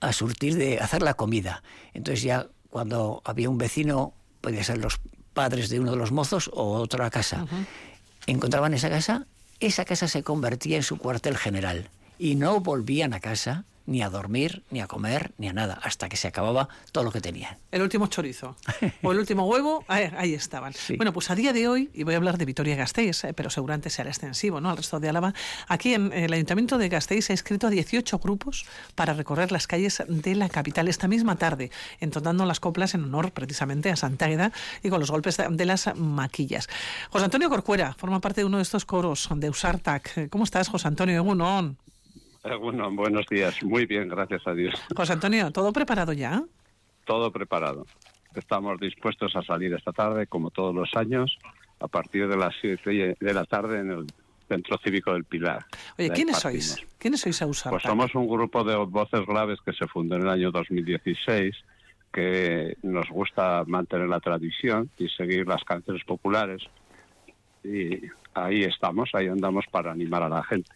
a 0.00 0.12
surtir 0.12 0.54
de 0.56 0.78
hacer 0.78 1.02
la 1.02 1.14
comida. 1.14 1.62
Entonces 1.94 2.22
ya 2.22 2.46
cuando 2.70 3.22
había 3.24 3.50
un 3.50 3.58
vecino, 3.58 4.14
podía 4.40 4.62
ser 4.62 4.78
los 4.78 5.00
padres 5.32 5.68
de 5.68 5.80
uno 5.80 5.90
de 5.92 5.96
los 5.96 6.12
mozos 6.12 6.50
o 6.52 6.74
otra 6.74 7.10
casa, 7.10 7.46
encontraban 8.26 8.74
esa 8.74 8.90
casa, 8.90 9.26
esa 9.60 9.84
casa 9.84 10.08
se 10.08 10.22
convertía 10.22 10.76
en 10.76 10.82
su 10.82 10.98
cuartel 10.98 11.36
general 11.36 11.90
y 12.18 12.34
no 12.34 12.60
volvían 12.60 13.14
a 13.14 13.20
casa 13.20 13.64
ni 13.86 14.02
a 14.02 14.10
dormir, 14.10 14.62
ni 14.70 14.80
a 14.80 14.86
comer, 14.86 15.32
ni 15.38 15.48
a 15.48 15.52
nada, 15.52 15.78
hasta 15.82 16.08
que 16.08 16.16
se 16.16 16.28
acababa 16.28 16.68
todo 16.92 17.04
lo 17.04 17.12
que 17.12 17.20
tenían. 17.20 17.58
El 17.70 17.82
último 17.82 18.06
chorizo 18.06 18.56
o 19.02 19.12
el 19.12 19.18
último 19.18 19.46
huevo, 19.46 19.84
ahí, 19.88 20.34
estaban. 20.34 20.72
Bueno, 20.96 21.12
pues 21.12 21.30
a 21.30 21.34
día 21.34 21.52
de 21.52 21.68
hoy, 21.68 21.90
y 21.92 22.02
voy 22.02 22.14
a 22.14 22.16
hablar 22.16 22.38
de 22.38 22.44
Vitoria-Gasteiz, 22.44 23.24
eh, 23.24 23.32
pero 23.34 23.50
seguramente 23.50 23.90
será 23.90 24.10
extensivo 24.10 24.60
¿no? 24.60 24.70
al 24.70 24.76
resto 24.76 25.00
de 25.00 25.08
Álava, 25.08 25.34
aquí 25.68 25.94
en 25.94 26.12
el 26.12 26.32
Ayuntamiento 26.32 26.78
de 26.78 26.88
Gasteiz 26.88 27.26
se 27.26 27.32
ha 27.32 27.34
escrito 27.34 27.66
a 27.66 27.70
18 27.70 28.18
grupos 28.18 28.66
para 28.94 29.12
recorrer 29.12 29.52
las 29.52 29.66
calles 29.66 30.02
de 30.08 30.34
la 30.34 30.48
capital 30.48 30.88
esta 30.88 31.08
misma 31.08 31.36
tarde, 31.36 31.70
entonando 32.00 32.44
las 32.46 32.60
coplas 32.60 32.94
en 32.94 33.04
honor 33.04 33.32
precisamente 33.32 33.90
a 33.90 33.96
Santa 33.96 34.26
Águeda 34.26 34.52
y 34.82 34.88
con 34.88 35.00
los 35.00 35.10
golpes 35.10 35.36
de 35.48 35.64
las 35.64 35.94
maquillas. 35.96 36.68
José 37.10 37.24
Antonio 37.24 37.48
Corcuera 37.48 37.94
forma 37.94 38.20
parte 38.20 38.40
de 38.40 38.44
uno 38.46 38.58
de 38.58 38.62
estos 38.62 38.84
coros 38.84 39.28
de 39.34 39.50
Usartac. 39.50 40.28
¿Cómo 40.30 40.44
estás, 40.44 40.68
José 40.68 40.88
Antonio? 40.88 41.16
Egunon. 41.16 41.78
Bueno, 42.60 42.90
buenos 42.90 43.26
días. 43.26 43.62
Muy 43.62 43.86
bien, 43.86 44.08
gracias 44.08 44.46
a 44.46 44.52
Dios. 44.54 44.74
José 44.94 45.14
Antonio, 45.14 45.50
¿todo 45.50 45.72
preparado 45.72 46.12
ya? 46.12 46.42
Todo 47.06 47.30
preparado. 47.30 47.86
Estamos 48.34 48.78
dispuestos 48.80 49.34
a 49.36 49.42
salir 49.42 49.72
esta 49.74 49.92
tarde, 49.92 50.26
como 50.26 50.50
todos 50.50 50.74
los 50.74 50.90
años, 50.94 51.38
a 51.80 51.88
partir 51.88 52.28
de 52.28 52.36
las 52.36 52.54
7 52.60 53.16
de 53.18 53.34
la 53.34 53.44
tarde 53.44 53.80
en 53.80 53.90
el 53.90 54.06
Centro 54.48 54.78
Cívico 54.82 55.12
del 55.12 55.24
Pilar. 55.24 55.64
Oye, 55.98 56.10
¿quiénes 56.10 56.38
sois? 56.38 56.84
¿Quiénes 56.98 57.20
sois 57.20 57.40
a 57.42 57.46
usar? 57.46 57.70
Pues 57.70 57.82
somos 57.82 58.14
un 58.14 58.28
grupo 58.28 58.64
de 58.64 58.76
voces 58.76 59.24
graves 59.26 59.58
que 59.64 59.72
se 59.72 59.86
fundó 59.86 60.16
en 60.16 60.22
el 60.22 60.28
año 60.28 60.50
2016 60.50 61.54
que 62.12 62.76
nos 62.82 63.08
gusta 63.08 63.64
mantener 63.66 64.08
la 64.08 64.20
tradición 64.20 64.88
y 64.98 65.08
seguir 65.08 65.48
las 65.48 65.64
canciones 65.64 66.04
populares. 66.04 66.62
Y 67.64 68.02
ahí 68.34 68.62
estamos, 68.62 69.10
ahí 69.14 69.26
andamos 69.26 69.64
para 69.70 69.90
animar 69.90 70.22
a 70.22 70.28
la 70.28 70.44
gente. 70.44 70.70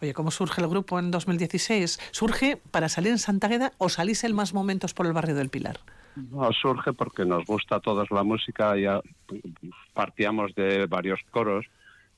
Oye, 0.00 0.14
¿cómo 0.14 0.30
surge 0.30 0.60
el 0.60 0.68
grupo 0.68 0.98
en 0.98 1.10
2016? 1.10 1.98
¿Surge 2.10 2.58
para 2.70 2.88
salir 2.88 3.12
en 3.12 3.18
Santa 3.18 3.48
Gueda 3.48 3.72
o 3.78 3.88
salís 3.88 4.24
en 4.24 4.34
más 4.34 4.54
momentos 4.54 4.94
por 4.94 5.06
el 5.06 5.12
barrio 5.12 5.34
del 5.34 5.50
Pilar? 5.50 5.80
No, 6.16 6.50
surge 6.52 6.92
porque 6.92 7.24
nos 7.24 7.44
gusta 7.44 7.76
a 7.76 7.80
todos 7.80 8.10
la 8.10 8.22
música, 8.22 8.76
ya 8.76 9.00
partíamos 9.92 10.54
de 10.54 10.86
varios 10.86 11.20
coros 11.30 11.66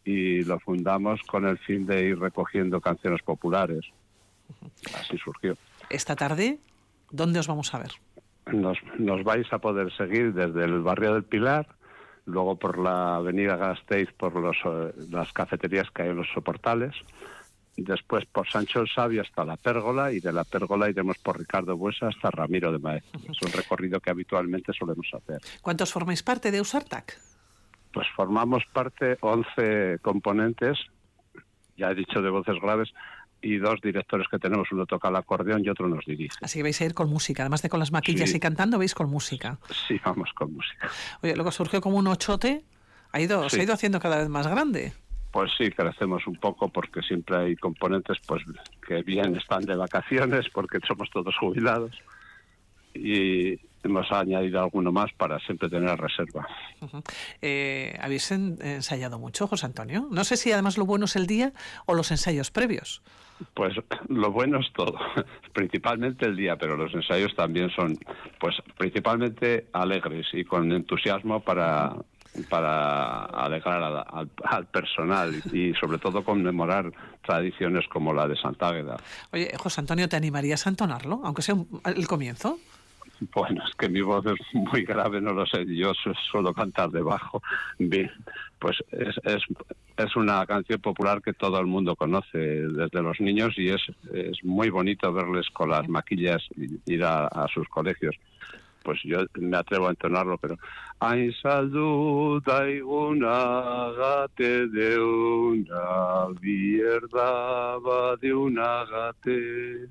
y 0.04 0.42
lo 0.44 0.60
fundamos 0.60 1.20
con 1.22 1.46
el 1.46 1.58
fin 1.58 1.84
de 1.84 2.06
ir 2.06 2.18
recogiendo 2.18 2.80
canciones 2.80 3.22
populares. 3.22 3.84
Así 4.94 5.18
surgió. 5.18 5.56
Esta 5.90 6.16
tarde, 6.16 6.58
¿dónde 7.10 7.40
os 7.40 7.48
vamos 7.48 7.74
a 7.74 7.78
ver? 7.78 7.90
Nos, 8.46 8.78
nos 8.98 9.24
vais 9.24 9.52
a 9.52 9.58
poder 9.58 9.92
seguir 9.96 10.32
desde 10.32 10.64
el 10.64 10.80
barrio 10.80 11.14
del 11.14 11.24
Pilar 11.24 11.66
luego 12.28 12.56
por 12.56 12.78
la 12.78 13.16
avenida 13.16 13.56
Gasteiz 13.56 14.12
por 14.12 14.34
los, 14.36 14.56
eh, 14.64 14.92
las 15.10 15.32
cafeterías 15.32 15.90
que 15.90 16.02
hay 16.02 16.10
en 16.10 16.16
los 16.16 16.28
soportales, 16.32 16.94
después 17.76 18.24
por 18.26 18.48
Sancho 18.48 18.80
el 18.80 18.88
Sabio 18.88 19.22
hasta 19.22 19.44
la 19.44 19.56
Pérgola 19.56 20.12
y 20.12 20.20
de 20.20 20.32
la 20.32 20.44
Pérgola 20.44 20.90
iremos 20.90 21.18
por 21.18 21.38
Ricardo 21.38 21.76
Buesa 21.76 22.08
hasta 22.08 22.30
Ramiro 22.30 22.72
de 22.72 22.78
Maez. 22.78 23.04
Es 23.14 23.42
un 23.42 23.52
recorrido 23.52 24.00
que 24.00 24.10
habitualmente 24.10 24.72
solemos 24.72 25.06
hacer. 25.12 25.40
¿Cuántos 25.62 25.92
formáis 25.92 26.22
parte 26.22 26.50
de 26.50 26.60
Usartac? 26.60 27.18
Pues 27.92 28.06
formamos 28.14 28.64
parte 28.72 29.16
11 29.20 29.98
componentes, 30.02 30.78
ya 31.76 31.90
he 31.90 31.94
dicho 31.94 32.20
de 32.20 32.30
voces 32.30 32.60
graves, 32.60 32.92
y 33.40 33.56
dos 33.58 33.80
directores 33.80 34.26
que 34.28 34.38
tenemos, 34.38 34.70
uno 34.72 34.86
toca 34.86 35.08
el 35.08 35.16
acordeón 35.16 35.64
y 35.64 35.68
otro 35.68 35.88
nos 35.88 36.04
dirige. 36.04 36.36
Así 36.42 36.58
que 36.58 36.64
vais 36.64 36.80
a 36.80 36.84
ir 36.84 36.94
con 36.94 37.08
música, 37.08 37.42
además 37.42 37.62
de 37.62 37.68
con 37.68 37.80
las 37.80 37.92
maquillas 37.92 38.34
y 38.34 38.40
cantando, 38.40 38.78
veis 38.78 38.94
con 38.94 39.08
música. 39.10 39.58
Sí, 39.86 40.00
vamos 40.04 40.32
con 40.34 40.54
música. 40.54 40.90
Oye, 41.22 41.34
luego 41.34 41.50
surgió 41.50 41.80
como 41.80 41.98
un 41.98 42.06
ochote, 42.06 42.64
ha 43.12 43.20
ido, 43.20 43.48
se 43.48 43.60
ha 43.60 43.64
ido 43.64 43.74
haciendo 43.74 44.00
cada 44.00 44.18
vez 44.18 44.28
más 44.28 44.46
grande. 44.46 44.92
Pues 45.30 45.50
sí, 45.58 45.70
crecemos 45.70 46.26
un 46.26 46.36
poco 46.36 46.68
porque 46.68 47.02
siempre 47.02 47.36
hay 47.36 47.56
componentes 47.56 48.18
pues 48.26 48.42
que 48.86 49.02
bien 49.02 49.36
están 49.36 49.62
de 49.62 49.76
vacaciones 49.76 50.46
porque 50.52 50.78
somos 50.86 51.10
todos 51.10 51.36
jubilados 51.36 51.92
y 52.94 53.58
hemos 53.82 54.10
añadido 54.12 54.60
alguno 54.60 54.92
más 54.92 55.12
para 55.16 55.38
siempre 55.40 55.68
tener 55.68 55.98
reserva. 55.98 56.46
Eh, 57.40 57.96
¿Habéis 58.00 58.30
ensayado 58.30 59.18
mucho, 59.18 59.46
José 59.46 59.66
Antonio? 59.66 60.08
No 60.10 60.24
sé 60.24 60.36
si 60.36 60.52
además 60.52 60.78
lo 60.78 60.86
bueno 60.86 61.06
es 61.06 61.16
el 61.16 61.26
día 61.26 61.52
o 61.86 61.94
los 61.94 62.10
ensayos 62.10 62.50
previos. 62.50 63.02
Pues 63.54 63.74
lo 64.08 64.30
bueno 64.32 64.60
es 64.60 64.72
todo, 64.72 64.98
principalmente 65.52 66.26
el 66.26 66.36
día, 66.36 66.56
pero 66.56 66.76
los 66.76 66.92
ensayos 66.94 67.34
también 67.34 67.70
son, 67.70 67.96
pues 68.40 68.56
principalmente 68.76 69.68
alegres 69.72 70.26
y 70.32 70.44
con 70.44 70.72
entusiasmo 70.72 71.40
para 71.40 71.94
para 72.48 73.24
alegrar 73.24 74.04
al, 74.44 74.66
personal 74.66 75.34
y, 75.52 75.74
sobre 75.74 75.98
todo 75.98 76.24
conmemorar 76.24 76.92
tradiciones 77.24 77.86
como 77.88 78.12
la 78.12 78.28
de 78.28 78.36
Santa 78.36 78.68
Águeda. 78.68 78.96
Oye, 79.32 79.50
José 79.56 79.80
Antonio, 79.80 80.08
¿te 80.08 80.16
animarías 80.16 80.66
a 80.66 80.70
entonarlo, 80.70 81.20
aunque 81.24 81.42
sea 81.42 81.56
el 81.84 82.06
comienzo? 82.06 82.58
Bueno, 83.34 83.62
es 83.68 83.74
que 83.76 83.88
mi 83.88 84.00
voz 84.00 84.24
es 84.26 84.38
muy 84.54 84.82
grave, 84.84 85.20
no 85.20 85.32
lo 85.32 85.46
sé, 85.46 85.64
yo 85.66 85.92
suelo 86.30 86.52
cantar 86.52 86.90
debajo. 86.90 87.42
Bien, 87.78 88.10
pues 88.58 88.76
es, 88.90 89.16
es, 89.24 89.42
es, 89.96 90.16
una 90.16 90.44
canción 90.46 90.80
popular 90.80 91.22
que 91.22 91.32
todo 91.32 91.58
el 91.60 91.66
mundo 91.66 91.96
conoce 91.96 92.38
desde 92.38 93.02
los 93.02 93.20
niños 93.20 93.54
y 93.56 93.70
es, 93.70 93.82
es 94.12 94.42
muy 94.44 94.70
bonito 94.70 95.12
verles 95.12 95.48
con 95.52 95.70
las 95.70 95.88
maquillas 95.88 96.42
ir 96.86 97.04
a, 97.04 97.46
sus 97.52 97.68
colegios. 97.68 98.16
Pues 98.82 99.00
yo 99.04 99.24
me 99.34 99.56
atrevo 99.56 99.88
a 99.88 99.90
entonarlo, 99.90 100.38
pero... 100.38 100.56
Hain 101.00 101.32
saldu 101.32 102.40
gate 102.44 102.82
de 104.68 104.98
una 104.98 106.28
de 108.20 108.34
una 108.34 108.84
gate 108.84 109.88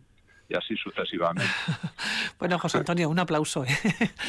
y 0.50 0.56
así 0.56 0.76
sucesivamente. 0.78 1.50
bueno, 2.40 2.58
José 2.60 2.80
Antonio, 2.80 3.10
un 3.10 3.20
aplauso. 3.20 3.66
¿eh? 3.66 3.78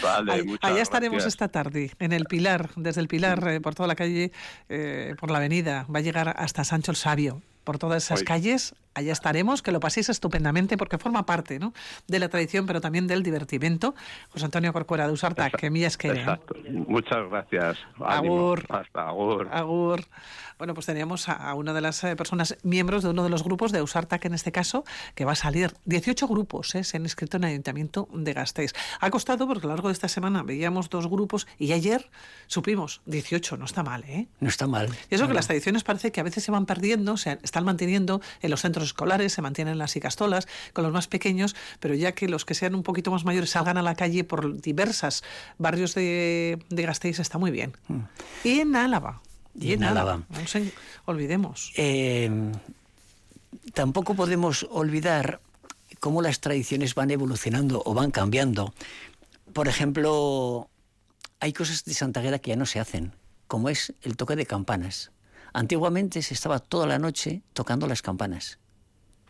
Vale, 0.02 0.44
Allá 0.62 0.82
estaremos 0.82 1.24
esta 1.26 1.48
tarde, 1.48 1.92
en 1.98 2.12
el 2.12 2.24
Pilar, 2.24 2.70
desde 2.76 3.00
el 3.00 3.08
Pilar, 3.08 3.46
eh, 3.48 3.60
por 3.60 3.74
toda 3.74 3.86
la 3.86 3.94
calle, 3.94 4.32
eh, 4.68 5.14
por 5.18 5.30
la 5.30 5.38
avenida. 5.38 5.86
Va 5.94 6.00
a 6.00 6.02
llegar 6.02 6.34
hasta 6.36 6.64
Sancho 6.64 6.90
el 6.90 6.96
Sabio. 6.96 7.42
Por 7.68 7.76
todas 7.76 8.02
esas 8.02 8.22
calles, 8.22 8.74
allá 8.94 9.12
estaremos, 9.12 9.60
que 9.60 9.72
lo 9.72 9.78
paséis 9.78 10.08
estupendamente 10.08 10.78
porque 10.78 10.96
forma 10.96 11.26
parte 11.26 11.58
¿no? 11.58 11.74
de 12.06 12.18
la 12.18 12.30
tradición, 12.30 12.64
pero 12.64 12.80
también 12.80 13.06
del 13.06 13.22
divertimento. 13.22 13.94
José 14.30 14.46
Antonio 14.46 14.72
Corcuera 14.72 15.06
de 15.06 15.12
Usarta, 15.12 15.50
que 15.50 15.68
mías 15.68 15.98
que... 15.98 16.08
Exacto. 16.08 16.54
Muchas 16.70 17.28
gracias. 17.28 17.76
Agur. 18.00 18.64
Hasta 18.70 19.08
agur. 19.08 19.50
Agur. 19.52 20.00
Bueno, 20.56 20.72
pues 20.72 20.86
teníamos 20.86 21.28
a, 21.28 21.52
una 21.54 21.74
de 21.74 21.82
las 21.82 22.02
eh, 22.04 22.16
personas 22.16 22.56
miembros 22.62 23.02
de 23.02 23.10
uno 23.10 23.22
de 23.22 23.28
los 23.28 23.44
grupos 23.44 23.70
de 23.70 23.82
Usartac 23.82 24.24
en 24.24 24.32
este 24.32 24.50
caso, 24.50 24.84
que 25.14 25.26
va 25.26 25.32
a 25.32 25.36
salir. 25.36 25.74
18 25.84 26.26
grupos 26.26 26.74
eh, 26.74 26.84
se 26.84 26.96
han 26.96 27.02
inscrito 27.02 27.36
en 27.36 27.44
el 27.44 27.50
Ayuntamiento 27.50 28.08
de 28.14 28.32
Gasteiz. 28.32 28.72
Ha 29.00 29.10
costado 29.10 29.46
porque 29.46 29.66
a 29.66 29.68
lo 29.68 29.74
largo 29.74 29.88
de 29.88 29.92
esta 29.92 30.08
semana 30.08 30.42
veíamos 30.42 30.88
dos 30.88 31.06
grupos 31.06 31.46
y 31.58 31.72
ayer 31.72 32.10
supimos 32.46 33.02
18, 33.04 33.58
no 33.58 33.66
está 33.66 33.82
mal, 33.82 34.04
¿eh? 34.04 34.26
No 34.40 34.48
está 34.48 34.66
mal. 34.66 34.88
Y 35.10 35.14
eso 35.14 35.28
que 35.28 35.34
las 35.34 35.46
tradiciones 35.46 35.84
parece 35.84 36.10
que 36.10 36.20
a 36.20 36.24
veces 36.24 36.42
se 36.42 36.50
van 36.50 36.64
perdiendo, 36.64 37.18
se 37.18 37.38
están 37.58 37.64
manteniendo 37.64 38.20
en 38.40 38.50
los 38.50 38.60
centros 38.60 38.86
escolares, 38.86 39.32
se 39.32 39.42
mantienen 39.42 39.78
las 39.78 39.96
icastolas 39.96 40.46
con 40.72 40.84
los 40.84 40.92
más 40.92 41.08
pequeños, 41.08 41.56
pero 41.80 41.94
ya 41.94 42.12
que 42.12 42.28
los 42.28 42.44
que 42.44 42.54
sean 42.54 42.76
un 42.76 42.84
poquito 42.84 43.10
más 43.10 43.24
mayores 43.24 43.50
salgan 43.50 43.76
a 43.78 43.82
la 43.82 43.96
calle 43.96 44.22
por 44.22 44.60
diversas 44.60 45.24
barrios 45.58 45.94
de, 45.96 46.62
de 46.70 46.82
Gasteiz 46.84 47.18
está 47.18 47.38
muy 47.38 47.50
bien. 47.50 47.72
Mm. 47.88 47.98
Y 48.44 48.60
en 48.60 48.76
Álava, 48.76 49.20
y, 49.58 49.76
nada, 49.76 50.04
No 50.28 50.40
nos 50.40 50.56
olvidemos. 51.04 51.72
Eh, 51.76 52.30
tampoco 53.74 54.14
podemos 54.14 54.64
olvidar 54.70 55.40
cómo 55.98 56.22
las 56.22 56.38
tradiciones 56.38 56.94
van 56.94 57.10
evolucionando 57.10 57.82
o 57.84 57.92
van 57.92 58.12
cambiando. 58.12 58.72
Por 59.52 59.66
ejemplo, 59.66 60.68
hay 61.40 61.52
cosas 61.52 61.84
de 61.84 61.94
Santa 61.94 62.20
Gueda 62.20 62.38
que 62.38 62.50
ya 62.50 62.56
no 62.56 62.66
se 62.66 62.78
hacen, 62.78 63.14
como 63.48 63.68
es 63.68 63.94
el 64.02 64.16
toque 64.16 64.36
de 64.36 64.46
campanas. 64.46 65.10
Antiguamente 65.52 66.22
se 66.22 66.34
estaba 66.34 66.58
toda 66.58 66.86
la 66.86 66.98
noche 66.98 67.42
tocando 67.52 67.86
las 67.86 68.02
campanas. 68.02 68.58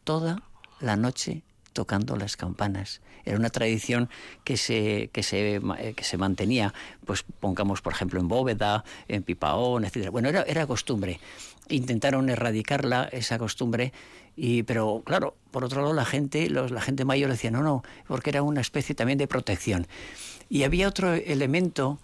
Toda 0.04 0.42
la 0.80 0.96
noche 0.96 1.42
tocando 1.72 2.16
las 2.16 2.36
campanas. 2.36 3.00
Era 3.24 3.36
una 3.36 3.50
tradición 3.50 4.08
que 4.42 4.56
se, 4.56 5.10
que 5.12 5.22
se, 5.22 5.56
eh, 5.56 5.94
que 5.94 6.04
se 6.04 6.16
mantenía, 6.16 6.72
pues 7.04 7.24
pongamos 7.40 7.82
por 7.82 7.92
ejemplo 7.92 8.18
en 8.20 8.26
Bóveda, 8.26 8.84
en 9.06 9.22
Pipaón, 9.22 9.84
etc. 9.84 10.08
Bueno, 10.10 10.28
era, 10.28 10.42
era 10.42 10.66
costumbre. 10.66 11.20
Intentaron 11.68 12.30
erradicarla, 12.30 13.08
esa 13.12 13.38
costumbre, 13.38 13.92
y, 14.34 14.62
pero 14.62 15.02
claro, 15.04 15.36
por 15.50 15.64
otro 15.64 15.82
lado 15.82 15.94
la 15.94 16.04
gente, 16.04 16.48
los, 16.48 16.70
la 16.70 16.80
gente 16.80 17.04
mayor 17.04 17.30
decía, 17.30 17.50
no, 17.50 17.62
no, 17.62 17.82
porque 18.06 18.30
era 18.30 18.42
una 18.42 18.60
especie 18.60 18.94
también 18.94 19.18
de 19.18 19.26
protección. 19.26 19.86
Y 20.48 20.62
había 20.62 20.88
otro 20.88 21.12
elemento 21.12 21.98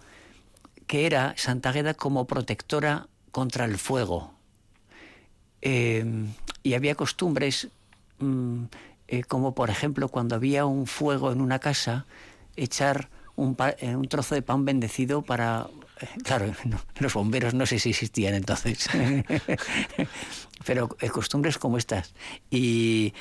que 0.85 1.05
era 1.05 1.33
Santa 1.37 1.71
Gueda 1.71 1.93
como 1.95 2.27
protectora 2.27 3.07
contra 3.35 3.65
el 3.65 3.77
fuego. 3.77 4.31
Eh, 5.61 6.05
y 6.63 6.73
había 6.73 6.95
costumbres 6.95 7.67
mm, 8.19 8.63
eh, 9.09 9.23
como 9.23 9.53
por 9.53 9.69
ejemplo 9.69 10.07
cuando 10.07 10.35
había 10.35 10.65
un 10.65 10.87
fuego 10.87 11.33
en 11.33 11.41
una 11.41 11.59
casa, 11.59 12.05
echar 12.55 13.09
un, 13.35 13.57
eh, 13.79 13.93
un 13.97 14.07
trozo 14.07 14.35
de 14.35 14.41
pan 14.41 14.63
bendecido 14.63 15.21
para... 15.21 15.67
Eh, 15.99 16.07
claro, 16.23 16.53
los 16.99 17.13
bomberos 17.13 17.53
no 17.53 17.65
sé 17.65 17.77
si 17.77 17.89
existían 17.89 18.35
entonces, 18.35 18.87
pero 20.65 20.87
costumbres 21.11 21.57
como 21.57 21.77
estas. 21.77 22.13
Y, 22.49 23.13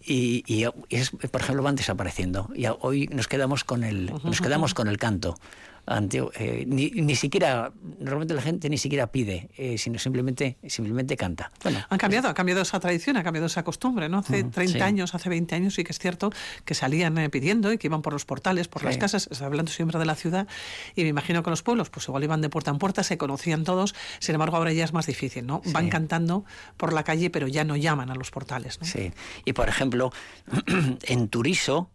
y, 0.00 0.42
y 0.46 0.64
es, 0.88 1.10
por 1.10 1.42
ejemplo 1.42 1.62
van 1.62 1.76
desapareciendo. 1.76 2.48
Y 2.54 2.64
hoy 2.80 3.08
nos 3.08 3.28
quedamos 3.28 3.62
con 3.62 3.84
el, 3.84 4.06
nos 4.24 4.40
quedamos 4.40 4.72
con 4.72 4.88
el 4.88 4.96
canto. 4.96 5.36
Eh, 5.84 6.64
ni, 6.66 6.90
ni, 6.90 7.16
siquiera, 7.16 7.72
normalmente 7.98 8.34
la 8.34 8.42
gente 8.42 8.70
ni 8.70 8.78
siquiera 8.78 9.08
pide, 9.08 9.50
eh, 9.56 9.76
sino 9.78 9.98
simplemente, 9.98 10.56
simplemente 10.68 11.16
canta. 11.16 11.50
Bueno, 11.64 11.80
han 11.88 11.98
cambiado, 11.98 12.28
ha 12.28 12.34
cambiado 12.34 12.62
esa 12.62 12.78
tradición, 12.78 13.16
ha 13.16 13.24
cambiado 13.24 13.46
esa 13.46 13.64
costumbre, 13.64 14.08
¿no? 14.08 14.18
Hace 14.18 14.44
30 14.44 14.84
años, 14.84 15.14
hace 15.16 15.28
20 15.28 15.56
años 15.56 15.74
sí 15.74 15.82
que 15.82 15.90
es 15.90 15.98
cierto 15.98 16.30
que 16.64 16.74
salían 16.74 17.18
eh, 17.18 17.28
pidiendo 17.30 17.72
y 17.72 17.78
que 17.78 17.88
iban 17.88 18.00
por 18.00 18.12
los 18.12 18.24
portales, 18.24 18.68
por 18.68 18.84
las 18.84 18.96
casas, 18.96 19.28
hablando 19.42 19.72
siempre 19.72 19.98
de 19.98 20.04
la 20.04 20.14
ciudad, 20.14 20.46
y 20.94 21.02
me 21.02 21.08
imagino 21.08 21.42
que 21.42 21.50
los 21.50 21.64
pueblos, 21.64 21.90
pues 21.90 22.06
igual 22.06 22.22
iban 22.22 22.40
de 22.40 22.48
puerta 22.48 22.70
en 22.70 22.78
puerta, 22.78 23.02
se 23.02 23.18
conocían 23.18 23.64
todos, 23.64 23.94
sin 24.20 24.36
embargo 24.36 24.56
ahora 24.56 24.72
ya 24.72 24.84
es 24.84 24.92
más 24.92 25.06
difícil, 25.06 25.46
¿no? 25.46 25.62
Van 25.66 25.88
cantando 25.88 26.44
por 26.76 26.92
la 26.92 27.02
calle, 27.02 27.28
pero 27.28 27.48
ya 27.48 27.64
no 27.64 27.76
llaman 27.76 28.08
a 28.10 28.14
los 28.14 28.30
portales, 28.30 28.80
¿no? 28.80 28.86
Sí, 28.86 29.12
y 29.44 29.52
por 29.52 29.68
ejemplo, 29.68 30.12
en 31.02 31.28
Turiso 31.28 31.90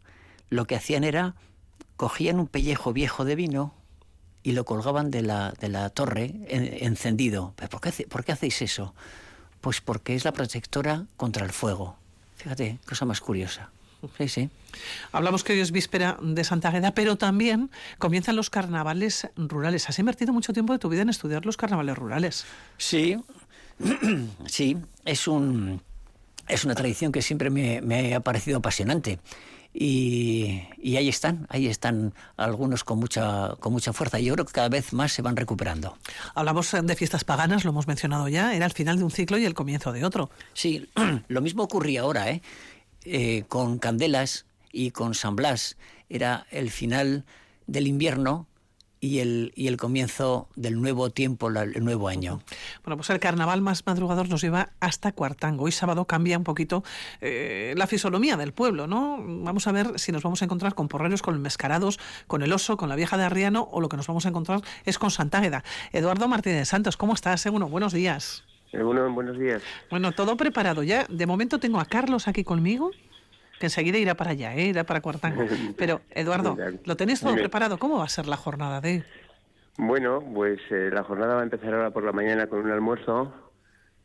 lo 0.49 0.67
que 0.67 0.75
hacían 0.75 1.05
era 1.05 1.35
cogían 1.95 2.39
un 2.39 2.47
pellejo 2.47 2.93
viejo 2.93 3.25
de 3.25 3.35
vino 3.35 3.76
y 4.43 4.53
lo 4.53 4.65
colgaban 4.65 5.11
de 5.11 5.21
la, 5.21 5.53
de 5.59 5.69
la 5.69 5.89
torre 5.89 6.33
encendido. 6.49 7.53
¿Por 7.69 7.81
qué, 7.81 8.07
¿Por 8.07 8.23
qué 8.23 8.31
hacéis 8.31 8.61
eso? 8.61 8.93
Pues 9.61 9.81
porque 9.81 10.15
es 10.15 10.25
la 10.25 10.31
protectora 10.31 11.05
contra 11.17 11.45
el 11.45 11.51
fuego. 11.51 11.97
Fíjate, 12.37 12.79
cosa 12.87 13.05
más 13.05 13.19
curiosa. 13.19 13.69
Sí, 14.17 14.27
sí. 14.27 14.49
Hablamos 15.11 15.43
que 15.43 15.53
hoy 15.53 15.59
es 15.59 15.71
víspera 15.71 16.17
de 16.21 16.43
Santa 16.43 16.69
Agueda, 16.69 16.91
pero 16.91 17.17
también 17.17 17.71
comienzan 17.97 18.35
los 18.35 18.49
carnavales 18.49 19.27
rurales. 19.35 19.89
¿Has 19.89 19.97
invertido 19.99 20.33
mucho 20.33 20.53
tiempo 20.53 20.73
de 20.73 20.79
tu 20.79 20.89
vida 20.89 21.01
en 21.01 21.09
estudiar 21.09 21.45
los 21.45 21.57
carnavales 21.57 21.97
rurales? 21.97 22.45
Sí, 22.77 23.17
sí, 24.45 24.77
es 25.03 25.27
un 25.27 25.81
es 26.47 26.65
una 26.65 26.75
tradición 26.75 27.11
que 27.11 27.21
siempre 27.21 27.49
me, 27.49 27.81
me 27.81 28.15
ha 28.15 28.19
parecido 28.19 28.57
apasionante. 28.57 29.19
Y, 29.79 30.63
ahí 30.97 31.07
están, 31.07 31.45
ahí 31.49 31.67
están 31.67 32.13
algunos 32.35 32.83
con 32.83 32.99
mucha, 32.99 33.55
con 33.59 33.73
mucha 33.73 33.93
fuerza. 33.93 34.19
Y 34.19 34.25
yo 34.25 34.33
creo 34.33 34.45
que 34.45 34.53
cada 34.53 34.69
vez 34.69 34.91
más 34.91 35.11
se 35.11 35.21
van 35.21 35.35
recuperando. 35.35 35.97
Hablamos 36.33 36.71
de 36.71 36.95
fiestas 36.95 37.23
paganas, 37.23 37.63
lo 37.63 37.69
hemos 37.69 37.87
mencionado 37.87 38.27
ya, 38.27 38.55
era 38.55 38.65
el 38.65 38.71
final 38.71 38.97
de 38.97 39.03
un 39.03 39.11
ciclo 39.11 39.37
y 39.37 39.45
el 39.45 39.53
comienzo 39.53 39.91
de 39.91 40.03
otro. 40.03 40.31
Sí, 40.53 40.89
lo 41.27 41.41
mismo 41.41 41.63
ocurría 41.63 42.01
ahora, 42.01 42.31
¿eh? 42.31 42.41
¿eh? 43.03 43.43
con 43.47 43.77
Candelas 43.77 44.45
y 44.71 44.91
con 44.91 45.13
San 45.13 45.35
Blas. 45.35 45.77
Era 46.09 46.47
el 46.49 46.71
final 46.71 47.25
del 47.67 47.85
invierno 47.85 48.47
y 48.99 49.19
el, 49.19 49.51
y 49.55 49.67
el 49.67 49.77
comienzo 49.77 50.47
del 50.55 50.81
nuevo 50.81 51.09
tiempo, 51.09 51.49
el 51.49 51.83
nuevo 51.83 52.07
año. 52.07 52.41
Bueno, 52.83 52.97
pues 52.97 53.09
el 53.09 53.19
carnaval 53.19 53.61
más 53.61 53.85
madrugador 53.85 54.29
nos 54.29 54.41
lleva 54.41 54.69
hasta 54.79 55.11
Cuartango. 55.11 55.65
Hoy 55.65 55.71
sábado 55.71 56.05
cambia 56.05 56.37
un 56.37 56.43
poquito 56.43 56.83
eh, 57.21 57.73
la 57.77 57.87
fisonomía 57.87 58.37
del 58.37 58.53
pueblo, 58.53 58.87
¿no? 58.87 59.17
Vamos 59.19 59.67
a 59.67 59.71
ver 59.71 59.99
si 59.99 60.11
nos 60.11 60.23
vamos 60.23 60.41
a 60.41 60.45
encontrar 60.45 60.75
con 60.75 60.87
porreros, 60.87 61.21
con 61.21 61.39
mescarados, 61.41 61.99
con 62.27 62.41
el 62.41 62.53
oso, 62.53 62.77
con 62.77 62.89
la 62.89 62.95
vieja 62.95 63.17
de 63.17 63.23
Arriano 63.23 63.67
o 63.71 63.81
lo 63.81 63.89
que 63.89 63.97
nos 63.97 64.07
vamos 64.07 64.25
a 64.25 64.29
encontrar 64.29 64.61
es 64.85 64.97
con 64.97 65.11
Santágueda. 65.11 65.63
Eduardo 65.91 66.27
Martínez 66.27 66.69
Santos, 66.69 66.97
¿cómo 66.97 67.13
estás? 67.13 67.45
Bueno, 67.49 67.67
buenos 67.69 67.93
días. 67.93 68.43
Bueno, 68.73 69.11
buenos 69.13 69.39
días. 69.39 69.61
Bueno, 69.89 70.11
todo 70.11 70.35
preparado 70.35 70.83
ya. 70.83 71.05
De 71.09 71.25
momento 71.25 71.59
tengo 71.59 71.79
a 71.79 71.85
Carlos 71.85 72.27
aquí 72.27 72.43
conmigo 72.43 72.91
que 73.59 73.67
enseguida 73.67 73.97
irá 73.97 74.15
para 74.15 74.31
allá, 74.31 74.55
¿eh? 74.55 74.67
irá 74.67 74.83
para 74.83 75.01
Cuartango. 75.01 75.45
Pero, 75.77 76.01
Eduardo, 76.11 76.57
¿lo 76.85 76.95
tenéis 76.95 77.21
todo 77.21 77.33
preparado? 77.35 77.77
¿Cómo 77.77 77.97
va 77.97 78.05
a 78.05 78.09
ser 78.09 78.27
la 78.27 78.37
jornada 78.37 78.81
de 78.81 79.03
Bueno, 79.77 80.23
pues 80.33 80.59
eh, 80.69 80.89
la 80.91 81.03
jornada 81.03 81.35
va 81.35 81.41
a 81.41 81.43
empezar 81.43 81.73
ahora 81.73 81.91
por 81.91 82.03
la 82.03 82.11
mañana 82.11 82.47
con 82.47 82.59
un 82.59 82.71
almuerzo 82.71 83.33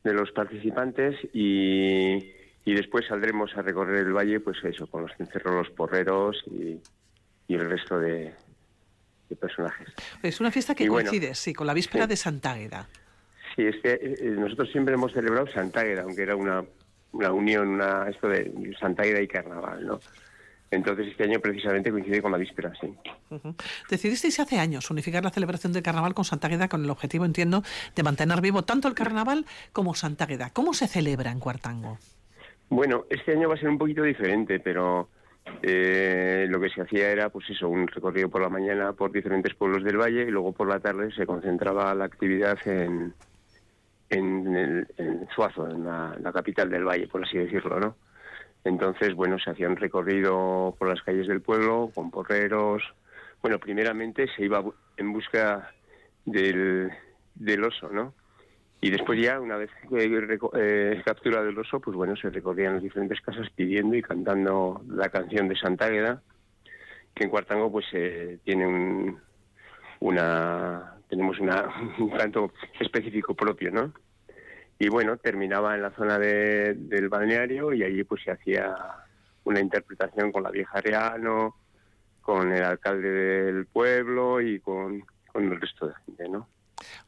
de 0.04 0.14
los 0.14 0.32
participantes 0.32 1.16
y, 1.32 2.32
y 2.64 2.74
después 2.74 3.06
saldremos 3.06 3.56
a 3.56 3.62
recorrer 3.62 4.06
el 4.06 4.12
valle, 4.12 4.40
pues 4.40 4.56
eso, 4.64 4.86
con 4.86 5.02
los 5.02 5.12
cencerros, 5.16 5.54
los 5.54 5.70
porreros 5.70 6.42
y, 6.50 6.80
y 7.48 7.54
el 7.54 7.68
resto 7.68 7.98
de, 7.98 8.34
personajes. 9.40 9.88
Es 10.22 10.40
una 10.40 10.50
fiesta 10.50 10.74
que 10.74 10.86
coincide, 10.86 11.34
sí, 11.34 11.54
con 11.54 11.66
la 11.66 11.72
víspera 11.72 12.06
de 12.06 12.16
Santágueda. 12.16 12.86
Sí, 13.56 13.62
es 13.62 13.76
que 13.82 13.92
eh, 13.92 14.16
nosotros 14.38 14.70
siempre 14.70 14.92
hemos 14.94 15.12
celebrado 15.12 15.46
Santágueda, 15.46 16.02
aunque 16.02 16.22
era 16.22 16.36
una 16.36 16.64
una 17.12 17.32
unión, 17.32 17.68
una, 17.68 18.08
esto 18.08 18.28
de 18.28 18.74
Santa 18.80 19.06
Ida 19.06 19.20
y 19.20 19.28
Carnaval, 19.28 19.86
¿no? 19.86 20.00
Entonces 20.72 21.08
este 21.08 21.24
año 21.24 21.38
precisamente 21.38 21.90
coincide 21.90 22.22
con 22.22 22.32
la 22.32 22.38
víspera, 22.38 22.72
sí. 22.80 22.94
Decidisteis 23.90 24.40
hace 24.40 24.58
años 24.58 24.90
unificar 24.90 25.22
la 25.22 25.30
celebración 25.30 25.74
del 25.74 25.82
carnaval 25.82 26.14
con 26.14 26.24
Santa 26.24 26.46
Agueda 26.46 26.68
con 26.68 26.82
el 26.82 26.90
objetivo, 26.90 27.26
entiendo, 27.26 27.62
de 27.94 28.02
mantener 28.02 28.40
vivo 28.40 28.62
tanto 28.62 28.88
el 28.88 28.94
carnaval 28.94 29.44
como 29.74 29.94
Santa 29.94 30.24
Agueda. 30.24 30.50
¿Cómo 30.50 30.72
se 30.72 30.88
celebra 30.88 31.30
en 31.30 31.40
Cuartango? 31.40 31.98
Bueno, 32.70 33.04
este 33.10 33.32
año 33.32 33.50
va 33.50 33.54
a 33.54 33.58
ser 33.58 33.68
un 33.68 33.76
poquito 33.76 34.02
diferente, 34.02 34.60
pero 34.60 35.10
eh, 35.62 36.46
lo 36.48 36.58
que 36.58 36.70
se 36.70 36.80
hacía 36.80 37.10
era, 37.10 37.28
pues 37.28 37.50
eso, 37.50 37.68
un 37.68 37.86
recorrido 37.86 38.30
por 38.30 38.40
la 38.40 38.48
mañana 38.48 38.94
por 38.94 39.12
diferentes 39.12 39.54
pueblos 39.54 39.84
del 39.84 39.98
valle 39.98 40.22
y 40.22 40.30
luego 40.30 40.52
por 40.52 40.68
la 40.68 40.80
tarde 40.80 41.12
se 41.12 41.26
concentraba 41.26 41.94
la 41.94 42.06
actividad 42.06 42.58
en, 42.66 43.12
en, 44.12 44.54
el, 44.54 44.86
en 44.98 45.26
Suazo, 45.34 45.68
en 45.68 45.84
la, 45.84 46.32
capital 46.32 46.68
del 46.68 46.84
valle, 46.84 47.08
por 47.08 47.24
así 47.24 47.38
decirlo, 47.38 47.80
¿no? 47.80 47.96
Entonces, 48.64 49.14
bueno, 49.14 49.38
se 49.38 49.50
hacía 49.50 49.68
un 49.68 49.76
recorrido 49.76 50.76
por 50.78 50.88
las 50.88 51.02
calles 51.02 51.26
del 51.26 51.40
pueblo 51.40 51.90
con 51.94 52.10
porreros. 52.10 52.82
Bueno, 53.40 53.58
primeramente 53.58 54.28
se 54.36 54.44
iba 54.44 54.62
en 54.96 55.12
busca 55.12 55.72
del, 56.24 56.92
del 57.34 57.64
oso, 57.64 57.88
¿no? 57.90 58.14
Y 58.80 58.90
después 58.90 59.20
ya, 59.20 59.40
una 59.40 59.56
vez 59.56 59.70
eh, 59.92 61.02
capturado 61.04 61.48
el 61.48 61.58
oso, 61.58 61.80
pues 61.80 61.96
bueno, 61.96 62.14
se 62.16 62.30
recorrían 62.30 62.74
las 62.74 62.82
diferentes 62.82 63.20
casas 63.20 63.48
pidiendo 63.54 63.96
y 63.96 64.02
cantando 64.02 64.82
la 64.88 65.08
canción 65.08 65.48
de 65.48 65.56
Santa 65.56 65.86
Águeda, 65.86 66.20
que 67.14 67.24
en 67.24 67.30
Cuartango 67.30 67.72
pues 67.72 67.86
eh, 67.92 68.38
tiene 68.44 68.66
un, 68.66 69.18
una 70.00 70.96
tenemos 71.12 71.38
una, 71.40 71.66
un 71.98 72.08
canto 72.08 72.54
específico 72.80 73.34
propio, 73.34 73.70
¿no? 73.70 73.92
Y 74.78 74.88
bueno, 74.88 75.18
terminaba 75.18 75.74
en 75.74 75.82
la 75.82 75.90
zona 75.90 76.18
de, 76.18 76.72
del 76.74 77.10
balneario 77.10 77.74
y 77.74 77.84
allí 77.84 78.02
pues 78.02 78.22
se 78.24 78.30
hacía 78.30 78.74
una 79.44 79.60
interpretación 79.60 80.32
con 80.32 80.42
la 80.42 80.50
vieja 80.50 80.80
Reano, 80.80 81.54
con 82.22 82.50
el 82.50 82.62
alcalde 82.64 83.10
del 83.10 83.66
pueblo 83.66 84.40
y 84.40 84.58
con, 84.60 85.04
con 85.30 85.44
el 85.44 85.60
resto 85.60 85.86
de 85.88 85.94
gente, 86.06 86.28
¿no? 86.30 86.48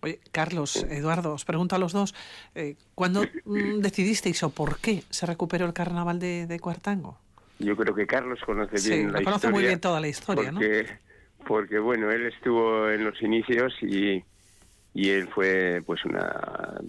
Oye, 0.02 0.20
Carlos, 0.30 0.84
Eduardo, 0.90 1.32
os 1.32 1.46
pregunto 1.46 1.74
a 1.74 1.78
los 1.78 1.92
dos, 1.92 2.14
eh, 2.54 2.76
¿cuándo 2.94 3.24
mm, 3.44 3.80
decidisteis 3.80 4.42
o 4.42 4.50
por 4.50 4.78
qué 4.80 5.02
se 5.08 5.24
recuperó 5.24 5.64
el 5.64 5.72
carnaval 5.72 6.20
de, 6.20 6.58
Cuartango? 6.60 7.18
Yo 7.58 7.74
creo 7.74 7.94
que 7.94 8.06
Carlos 8.06 8.38
conoce 8.44 8.76
bien 8.86 9.12
la 9.12 9.22
conoce 9.22 9.48
muy 9.48 9.62
bien 9.62 9.80
toda 9.80 9.98
la 9.98 10.08
historia, 10.08 10.52
porque, 10.52 10.82
¿no? 10.82 11.13
Porque, 11.46 11.78
bueno, 11.78 12.10
él 12.10 12.26
estuvo 12.26 12.88
en 12.90 13.04
los 13.04 13.20
inicios 13.22 13.74
y, 13.82 14.22
y 14.94 15.10
él 15.10 15.28
fue 15.28 15.82
pues 15.84 16.04
una, 16.04 16.80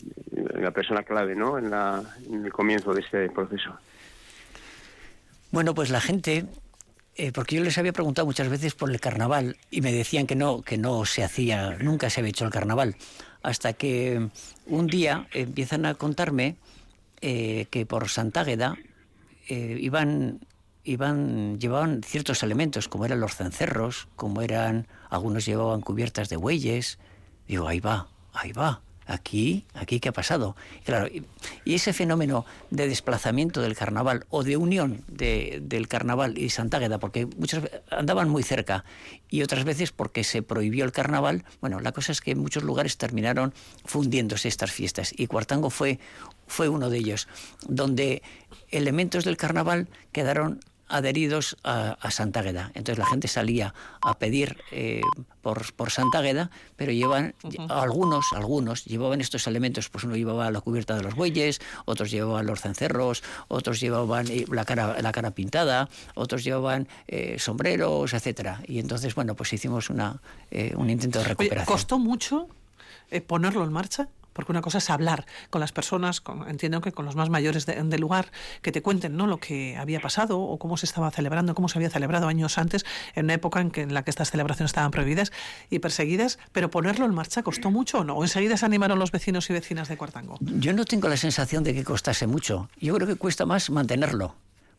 una 0.55 0.71
persona 0.71 1.03
clave, 1.03 1.35
¿no? 1.35 1.57
En, 1.57 1.69
la, 1.69 2.03
en 2.29 2.45
el 2.45 2.51
comienzo 2.51 2.93
de 2.93 3.01
este 3.01 3.29
proceso. 3.29 3.77
Bueno, 5.51 5.73
pues 5.73 5.89
la 5.89 6.01
gente 6.01 6.45
eh, 7.17 7.31
porque 7.31 7.55
yo 7.55 7.63
les 7.63 7.77
había 7.77 7.93
preguntado 7.93 8.25
muchas 8.25 8.49
veces 8.49 8.75
por 8.75 8.91
el 8.91 8.99
carnaval 8.99 9.55
y 9.71 9.79
me 9.79 9.93
decían 9.93 10.27
que 10.27 10.35
no, 10.35 10.61
que 10.61 10.77
no 10.77 11.05
se 11.05 11.23
hacía, 11.23 11.77
nunca 11.79 12.09
se 12.09 12.19
había 12.19 12.31
hecho 12.31 12.43
el 12.43 12.51
carnaval, 12.51 12.97
hasta 13.41 13.71
que 13.71 14.27
un 14.65 14.87
día 14.87 15.25
empiezan 15.31 15.85
a 15.85 15.95
contarme 15.95 16.57
eh, 17.21 17.67
que 17.69 17.85
por 17.85 18.09
Santágueda 18.09 18.75
eh, 19.47 19.77
iban, 19.79 20.41
iban, 20.85 21.59
llevaban 21.59 22.01
ciertos 22.03 22.43
elementos, 22.43 22.87
como 22.87 23.05
eran 23.05 23.19
los 23.19 23.35
cencerros, 23.35 24.07
como 24.15 24.41
eran, 24.41 24.87
algunos 25.09 25.45
llevaban 25.45 25.81
cubiertas 25.81 26.29
de 26.29 26.37
bueyes. 26.37 26.99
Digo, 27.47 27.67
ahí 27.67 27.79
va, 27.79 28.07
ahí 28.33 28.53
va 28.53 28.81
aquí, 29.05 29.65
aquí 29.73 29.99
qué 29.99 30.09
ha 30.09 30.13
pasado. 30.13 30.55
Claro, 30.83 31.07
y, 31.07 31.25
ese 31.65 31.93
fenómeno 31.93 32.45
de 32.71 32.87
desplazamiento 32.87 33.61
del 33.61 33.75
carnaval 33.75 34.25
o 34.29 34.43
de 34.43 34.57
unión 34.57 35.03
del 35.07 35.87
carnaval 35.87 36.37
y 36.37 36.49
Santa 36.49 36.77
Águeda, 36.77 36.99
porque 36.99 37.25
muchas 37.25 37.63
andaban 37.91 38.29
muy 38.29 38.43
cerca 38.43 38.83
y 39.29 39.43
otras 39.43 39.63
veces 39.63 39.91
porque 39.91 40.23
se 40.23 40.41
prohibió 40.41 40.85
el 40.85 40.91
carnaval, 40.91 41.45
bueno, 41.61 41.79
la 41.79 41.91
cosa 41.91 42.11
es 42.11 42.21
que 42.21 42.31
en 42.31 42.39
muchos 42.39 42.63
lugares 42.63 42.97
terminaron 42.97 43.53
fundiéndose 43.85 44.47
estas 44.47 44.71
fiestas 44.71 45.13
y 45.15 45.27
Cuartango 45.27 45.69
fue, 45.69 45.99
fue 46.47 46.69
uno 46.69 46.89
de 46.89 46.97
ellos, 46.97 47.27
donde 47.67 48.23
elementos 48.69 49.23
del 49.25 49.37
carnaval 49.37 49.87
quedaron 50.11 50.59
adheridos 50.87 51.57
a, 51.63 51.97
a 51.99 52.11
Santa 52.11 52.41
Águeda. 52.41 52.71
Entonces 52.73 52.99
la 52.99 53.05
gente 53.05 53.27
salía 53.27 53.73
a 54.01 54.17
pedir 54.19 54.57
eh, 54.71 55.01
por, 55.41 55.73
por 55.73 55.91
Santa 55.91 56.19
Águeda, 56.19 56.49
pero 56.75 56.91
llevan 56.91 57.35
algunos, 57.69 58.33
algunos 58.33 58.85
llevaban 58.85 59.21
estos 59.21 59.47
elementos, 59.47 59.89
pues 59.89 60.03
uno 60.03 60.15
llevaba 60.15 60.49
la 60.51 60.61
cubierta 60.61 60.95
de 60.95 61.03
los 61.03 61.15
bueyes, 61.15 61.59
otros 61.85 62.11
llevaban 62.11 62.45
los 62.45 62.61
cencerros, 62.61 63.23
otros 63.47 63.79
llevaban 63.79 64.27
eh, 64.29 64.45
la 64.51 64.65
cara, 64.65 65.01
la 65.01 65.11
cara 65.11 65.31
pintada, 65.31 65.89
otros 66.13 66.43
llevaban 66.43 66.87
eh, 67.07 67.37
sombreros, 67.39 68.13
etcétera. 68.13 68.61
Y 68.67 68.79
entonces, 68.79 69.15
bueno, 69.15 69.35
pues 69.35 69.53
hicimos 69.53 69.89
una, 69.89 70.21
un 70.75 70.89
intento 70.89 71.19
de 71.19 71.25
recuperación. 71.25 71.65
¿Costó 71.65 71.99
mucho 71.99 72.47
ponerlo 73.27 73.63
en 73.63 73.71
marcha? 73.71 74.07
Porque 74.35 74.51
una 74.51 74.61
cosa 74.61 74.79
es 74.79 74.89
hablar 74.89 75.25
con 75.49 75.61
las 75.61 75.71
personas, 75.71 76.21
entiendo 76.47 76.81
que 76.81 76.91
con 76.91 77.05
los 77.05 77.15
más 77.15 77.29
mayores 77.29 77.65
del 77.65 78.01
lugar, 78.01 78.31
que 78.61 78.73
te 78.73 78.81
cuenten 78.81 79.15
¿no? 79.15 79.27
lo 79.27 79.37
que 79.37 79.77
había 79.77 80.01
pasado 80.01 80.39
o 80.39 80.59
cómo 80.59 80.75
se 80.75 80.85
estaba 80.85 81.09
celebrando, 81.09 81.55
cómo 81.55 81.69
se 81.69 81.79
había 81.79 81.89
celebrado 81.89 82.27
años 82.27 82.57
antes, 82.57 82.85
en 83.15 83.25
una 83.25 83.35
época 83.35 83.61
en, 83.61 83.71
en 83.75 83.93
la 83.93 84.03
que 84.03 84.09
estas 84.09 84.31
celebraciones 84.31 84.69
estaban 84.69 84.91
prohibidas 84.91 85.31
y 85.69 85.79
perseguidas, 85.79 86.37
pero 86.51 86.69
ponerlo 86.69 87.05
en 87.05 87.13
marcha 87.13 87.43
costó 87.43 87.71
mucho 87.71 87.99
o 87.99 88.03
no, 88.03 88.15
o 88.15 88.23
enseguida 88.23 88.57
se 88.57 88.65
animaron 88.65 88.99
los 88.99 89.11
vecinos 89.11 89.49
y 89.49 89.53
vecinas 89.53 89.87
de 89.87 89.95
Cuartango. 89.97 90.37
Yo 90.41 90.73
no 90.73 90.83
tengo 90.83 91.07
la 91.07 91.17
sensación 91.17 91.63
de 91.63 91.73
que 91.73 91.85
costase 91.85 92.27
mucho, 92.27 92.69
yo 92.79 92.93
creo 92.95 93.07
que 93.07 93.15
cuesta 93.15 93.45
más 93.45 93.69
mantenerlo 93.69 94.35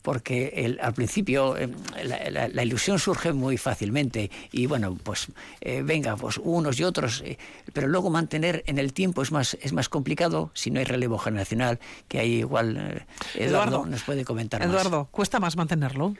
porque 0.07 0.53
el, 0.55 0.79
al 0.81 0.93
principio 0.93 1.57
eh, 1.57 1.67
la, 2.01 2.63
ilusión 2.63 2.97
surge 2.97 3.33
muy 3.33 3.57
fácilmente 3.57 4.31
y 4.53 4.65
bueno, 4.65 4.97
pues 5.03 5.27
eh, 5.59 5.81
venga, 5.83 6.15
pues 6.15 6.37
unos 6.37 6.79
y 6.79 6.85
otros, 6.85 7.21
eh, 7.25 7.37
pero 7.73 7.89
luego 7.89 8.09
mantener 8.09 8.63
en 8.67 8.77
el 8.77 8.93
tiempo 8.93 9.21
es 9.21 9.33
más, 9.33 9.57
es 9.61 9.73
más 9.73 9.89
complicado 9.89 10.49
si 10.53 10.71
no 10.71 10.79
hay 10.79 10.85
relevo 10.85 11.17
generacional, 11.17 11.79
que 12.07 12.19
ahí 12.19 12.35
igual 12.35 13.05
Eduardo, 13.35 13.85
nos 13.85 14.01
puede 14.03 14.23
comentar 14.23 14.61
Eduardo, 14.61 15.09
¿cuesta 15.11 15.41
más 15.41 15.57
mantenerlo? 15.57 16.15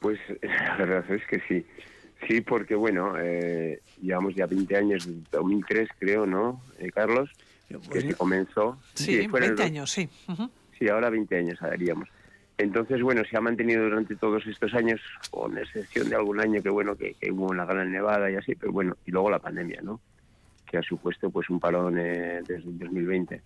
Pues 0.00 0.18
la 0.42 0.76
verdad 0.76 1.08
es 1.08 1.24
que 1.28 1.40
sí. 1.46 1.64
Sí, 2.26 2.40
porque 2.40 2.74
bueno, 2.74 3.14
llevamos 4.02 4.34
ya 4.34 4.46
20 4.46 4.76
años, 4.76 5.08
2003 5.30 5.90
creo, 6.00 6.26
¿no, 6.26 6.60
Carlos? 6.92 7.30
Que 7.92 8.00
se 8.00 8.14
comenzó. 8.14 8.76
Sí, 8.94 9.28
20 9.28 9.62
años, 9.62 9.92
sí. 9.92 10.08
Sí, 10.76 10.88
ahora 10.88 11.08
20 11.08 11.36
años 11.36 11.62
haríamos. 11.62 12.08
Entonces, 12.58 13.00
bueno, 13.02 13.22
se 13.30 13.36
ha 13.36 13.40
mantenido 13.40 13.84
durante 13.84 14.16
todos 14.16 14.44
estos 14.46 14.74
años, 14.74 15.00
con 15.30 15.56
excepción 15.56 16.08
de 16.10 16.16
algún 16.16 16.40
año 16.40 16.60
que, 16.60 16.68
bueno, 16.70 16.96
que, 16.96 17.14
hubo 17.30 17.46
una 17.46 17.64
gran 17.64 17.92
nevada 17.92 18.28
y 18.30 18.34
así, 18.34 18.56
pero 18.56 18.72
bueno, 18.72 18.96
y 19.06 19.12
luego 19.12 19.30
la 19.30 19.38
pandemia, 19.38 19.80
¿no? 19.80 20.00
Que 20.66 20.78
ha 20.78 20.82
supuesto, 20.82 21.30
pues, 21.30 21.48
un 21.50 21.60
parón 21.60 21.98
eh, 21.98 22.40
desde 22.46 22.68
el 22.68 22.78
2020. 22.78 23.40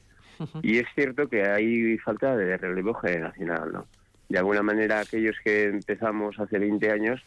Y 0.62 0.78
es 0.78 0.86
cierto 0.94 1.28
que 1.28 1.44
hay 1.44 1.98
falta 1.98 2.34
de 2.36 2.56
relevo 2.56 2.94
generacional, 2.94 3.70
¿no? 3.70 3.86
De 4.28 4.38
alguna 4.38 4.62
manera, 4.62 5.00
aquellos 5.00 5.36
que 5.44 5.64
empezamos 5.64 6.40
hace 6.40 6.58
20 6.58 6.90
años, 6.90 7.22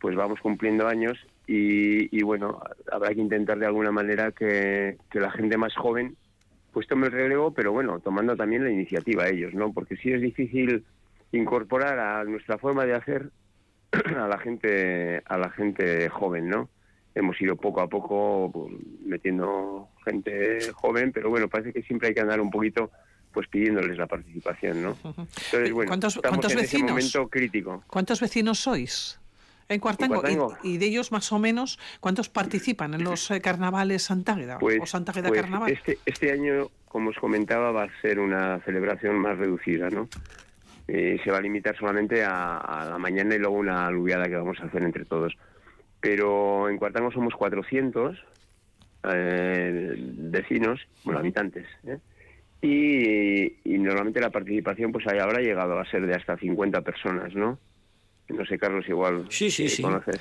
pues 0.00 0.16
vamos 0.16 0.40
cumpliendo 0.40 0.88
años 0.88 1.18
y, 1.46 2.16
y 2.16 2.22
bueno, 2.22 2.62
habrá 2.90 3.14
que 3.14 3.20
intentar 3.20 3.58
de 3.58 3.66
alguna 3.66 3.92
manera 3.92 4.32
que, 4.32 4.96
que 5.10 5.20
la 5.20 5.30
gente 5.30 5.58
más 5.58 5.76
joven 5.76 6.16
pues 6.72 6.86
tome 6.86 7.08
el 7.08 7.12
relevo, 7.12 7.52
pero 7.52 7.72
bueno, 7.72 8.00
tomando 8.00 8.36
también 8.36 8.64
la 8.64 8.70
iniciativa 8.70 9.28
ellos, 9.28 9.52
¿no? 9.54 9.72
Porque 9.72 9.96
sí 9.96 10.12
es 10.12 10.22
difícil 10.22 10.84
incorporar 11.32 11.98
a 11.98 12.24
nuestra 12.24 12.58
forma 12.58 12.84
de 12.86 12.94
hacer 12.94 13.30
a 14.16 14.28
la 14.28 14.38
gente 14.38 15.22
a 15.24 15.38
la 15.38 15.50
gente 15.50 16.08
joven, 16.08 16.48
¿no? 16.48 16.68
Hemos 17.14 17.40
ido 17.40 17.56
poco 17.56 17.80
a 17.80 17.88
poco 17.88 18.50
pues, 18.52 18.72
metiendo 19.04 19.88
gente 20.04 20.72
joven, 20.72 21.12
pero 21.12 21.28
bueno, 21.28 21.48
parece 21.48 21.72
que 21.72 21.82
siempre 21.82 22.08
hay 22.08 22.14
que 22.14 22.20
andar 22.20 22.40
un 22.40 22.50
poquito 22.50 22.90
pues 23.32 23.48
pidiéndoles 23.48 23.96
la 23.96 24.06
participación, 24.06 24.82
¿no? 24.82 24.96
Entonces, 25.04 25.72
bueno, 25.72 25.88
¿Cuántos, 25.88 26.16
¿cuántos 26.16 26.54
vecinos? 26.54 26.90
momento 26.90 27.28
crítico. 27.28 27.84
¿Cuántos 27.86 28.20
vecinos 28.20 28.58
sois? 28.58 29.20
En 29.68 29.78
Cuartango, 29.78 30.20
Y, 30.64 30.78
de 30.78 30.86
ellos 30.86 31.12
más 31.12 31.30
o 31.30 31.38
menos, 31.38 31.78
¿cuántos 32.00 32.28
participan 32.28 32.92
en 32.94 33.04
los 33.04 33.30
eh, 33.30 33.40
carnavales 33.40 34.02
Santágueda 34.02 34.58
pues, 34.58 34.80
o 34.82 34.86
Santágueda 34.86 35.28
pues 35.28 35.42
Carnaval? 35.42 35.70
Este, 35.70 35.96
este 36.04 36.32
año, 36.32 36.70
como 36.88 37.10
os 37.10 37.16
comentaba, 37.16 37.70
va 37.70 37.84
a 37.84 38.00
ser 38.02 38.18
una 38.18 38.58
celebración 38.64 39.16
más 39.20 39.38
reducida, 39.38 39.88
¿no? 39.88 40.08
Eh, 40.92 41.20
se 41.22 41.30
va 41.30 41.38
a 41.38 41.40
limitar 41.40 41.76
solamente 41.76 42.24
a, 42.24 42.88
la 42.90 42.98
mañana 42.98 43.36
y 43.36 43.38
luego 43.38 43.54
una 43.54 43.86
aluviada 43.86 44.24
que 44.24 44.34
vamos 44.34 44.58
a 44.58 44.64
hacer 44.64 44.82
entre 44.82 45.04
todos. 45.04 45.36
Pero 46.00 46.68
en 46.68 46.78
Cuartango 46.78 47.12
somos 47.12 47.32
400 47.34 48.18
eh, 49.04 49.94
vecinos, 49.96 50.80
bueno, 51.04 51.20
habitantes, 51.20 51.68
¿eh? 51.86 51.98
y, 53.64 53.78
normalmente 53.78 54.20
la 54.20 54.30
participación 54.30 54.90
pues 54.90 55.06
habrá 55.06 55.40
llegado 55.40 55.78
a 55.78 55.88
ser 55.88 56.06
de 56.06 56.14
hasta 56.14 56.36
50 56.36 56.80
personas, 56.80 57.36
¿no? 57.36 57.56
No 58.28 58.44
sé, 58.44 58.58
Carlos, 58.58 58.88
igual 58.88 59.26
sí, 59.28 59.48
sí, 59.50 59.68
sí. 59.68 59.82
conoces 59.82 60.20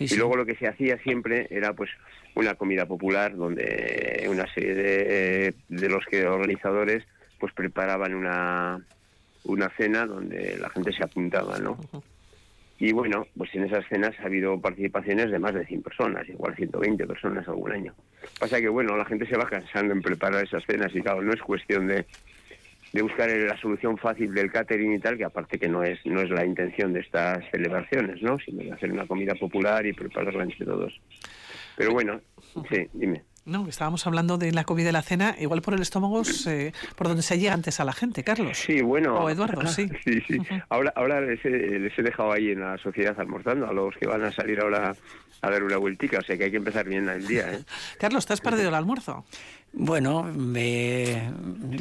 y 0.00 0.16
luego 0.16 0.36
lo 0.36 0.46
que 0.46 0.54
se 0.56 0.68
hacía 0.68 0.98
siempre 0.98 1.46
era 1.50 1.72
pues 1.72 1.90
una 2.34 2.54
comida 2.54 2.86
popular 2.86 3.36
donde 3.36 4.26
una 4.30 4.46
serie 4.52 4.74
de, 4.74 5.54
de 5.68 5.88
los 5.88 6.04
que 6.06 6.26
organizadores 6.26 7.04
pues 7.38 7.52
preparaban 7.52 8.14
una, 8.14 8.82
una 9.44 9.70
cena 9.76 10.06
donde 10.06 10.56
la 10.58 10.70
gente 10.70 10.92
se 10.92 11.04
apuntaba, 11.04 11.58
¿no? 11.58 11.78
Y 12.78 12.92
bueno, 12.92 13.26
pues 13.36 13.54
en 13.54 13.64
esas 13.64 13.86
cenas 13.88 14.18
ha 14.20 14.24
habido 14.24 14.60
participaciones 14.60 15.30
de 15.30 15.38
más 15.38 15.54
de 15.54 15.64
100 15.64 15.82
personas, 15.82 16.28
igual 16.28 16.56
120 16.56 17.06
personas 17.06 17.46
algún 17.46 17.72
año. 17.72 17.94
Pasa 18.38 18.60
que, 18.60 18.68
bueno, 18.68 18.96
la 18.96 19.04
gente 19.04 19.26
se 19.26 19.36
va 19.36 19.48
cansando 19.48 19.92
en 19.92 20.02
preparar 20.02 20.44
esas 20.44 20.64
cenas 20.66 20.94
y 20.94 21.00
claro, 21.00 21.22
no 21.22 21.32
es 21.32 21.40
cuestión 21.40 21.86
de, 21.86 22.04
de 22.92 23.02
buscar 23.02 23.30
la 23.30 23.56
solución 23.58 23.96
fácil 23.96 24.34
del 24.34 24.50
catering 24.50 24.94
y 24.94 24.98
tal, 24.98 25.16
que 25.16 25.24
aparte 25.24 25.58
que 25.58 25.68
no 25.68 25.84
es 25.84 26.04
no 26.04 26.20
es 26.20 26.30
la 26.30 26.44
intención 26.44 26.92
de 26.92 27.00
estas 27.00 27.44
celebraciones, 27.50 28.22
¿no? 28.22 28.38
Sino 28.38 28.62
de 28.62 28.72
hacer 28.72 28.90
una 28.90 29.06
comida 29.06 29.34
popular 29.34 29.86
y 29.86 29.92
prepararla 29.92 30.42
entre 30.42 30.66
todos. 30.66 31.00
Pero 31.76 31.92
bueno, 31.92 32.20
sí, 32.70 32.88
dime. 32.92 33.22
No, 33.46 33.68
estábamos 33.68 34.06
hablando 34.06 34.38
de 34.38 34.52
la 34.52 34.64
comida 34.64 34.88
y 34.88 34.92
la 34.92 35.02
cena, 35.02 35.36
igual 35.38 35.60
por 35.60 35.74
el 35.74 35.82
estómago, 35.82 36.22
por 36.96 37.08
donde 37.08 37.22
se 37.22 37.38
llega 37.38 37.52
antes 37.52 37.78
a 37.78 37.84
la 37.84 37.92
gente, 37.92 38.24
Carlos. 38.24 38.56
Sí, 38.56 38.80
bueno. 38.80 39.16
O 39.16 39.28
Eduardo, 39.28 39.66
sí. 39.66 39.86
sí, 40.04 40.22
sí. 40.26 40.38
Ahora, 40.70 40.94
ahora 40.96 41.20
les, 41.20 41.44
he, 41.44 42.02
dejado 42.02 42.32
ahí 42.32 42.52
en 42.52 42.60
la 42.60 42.78
sociedad 42.78 43.14
almorzando 43.20 43.66
a 43.66 43.72
los 43.74 43.94
que 43.96 44.06
van 44.06 44.24
a 44.24 44.32
salir 44.32 44.60
ahora 44.60 44.96
a 45.42 45.50
dar 45.50 45.62
una 45.62 45.76
vueltica, 45.76 46.20
o 46.20 46.22
sea 46.22 46.38
que 46.38 46.44
hay 46.44 46.50
que 46.50 46.56
empezar 46.56 46.88
bien 46.88 47.06
el 47.06 47.26
día. 47.26 47.52
¿eh? 47.52 47.64
Carlos, 47.98 48.24
¿te 48.24 48.32
has 48.32 48.40
perdido 48.40 48.70
el 48.70 48.74
almuerzo? 48.74 49.26
Bueno, 49.74 50.22
me 50.22 51.30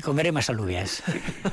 comeré 0.04 0.34
más 0.34 0.50
alubias. 0.50 1.02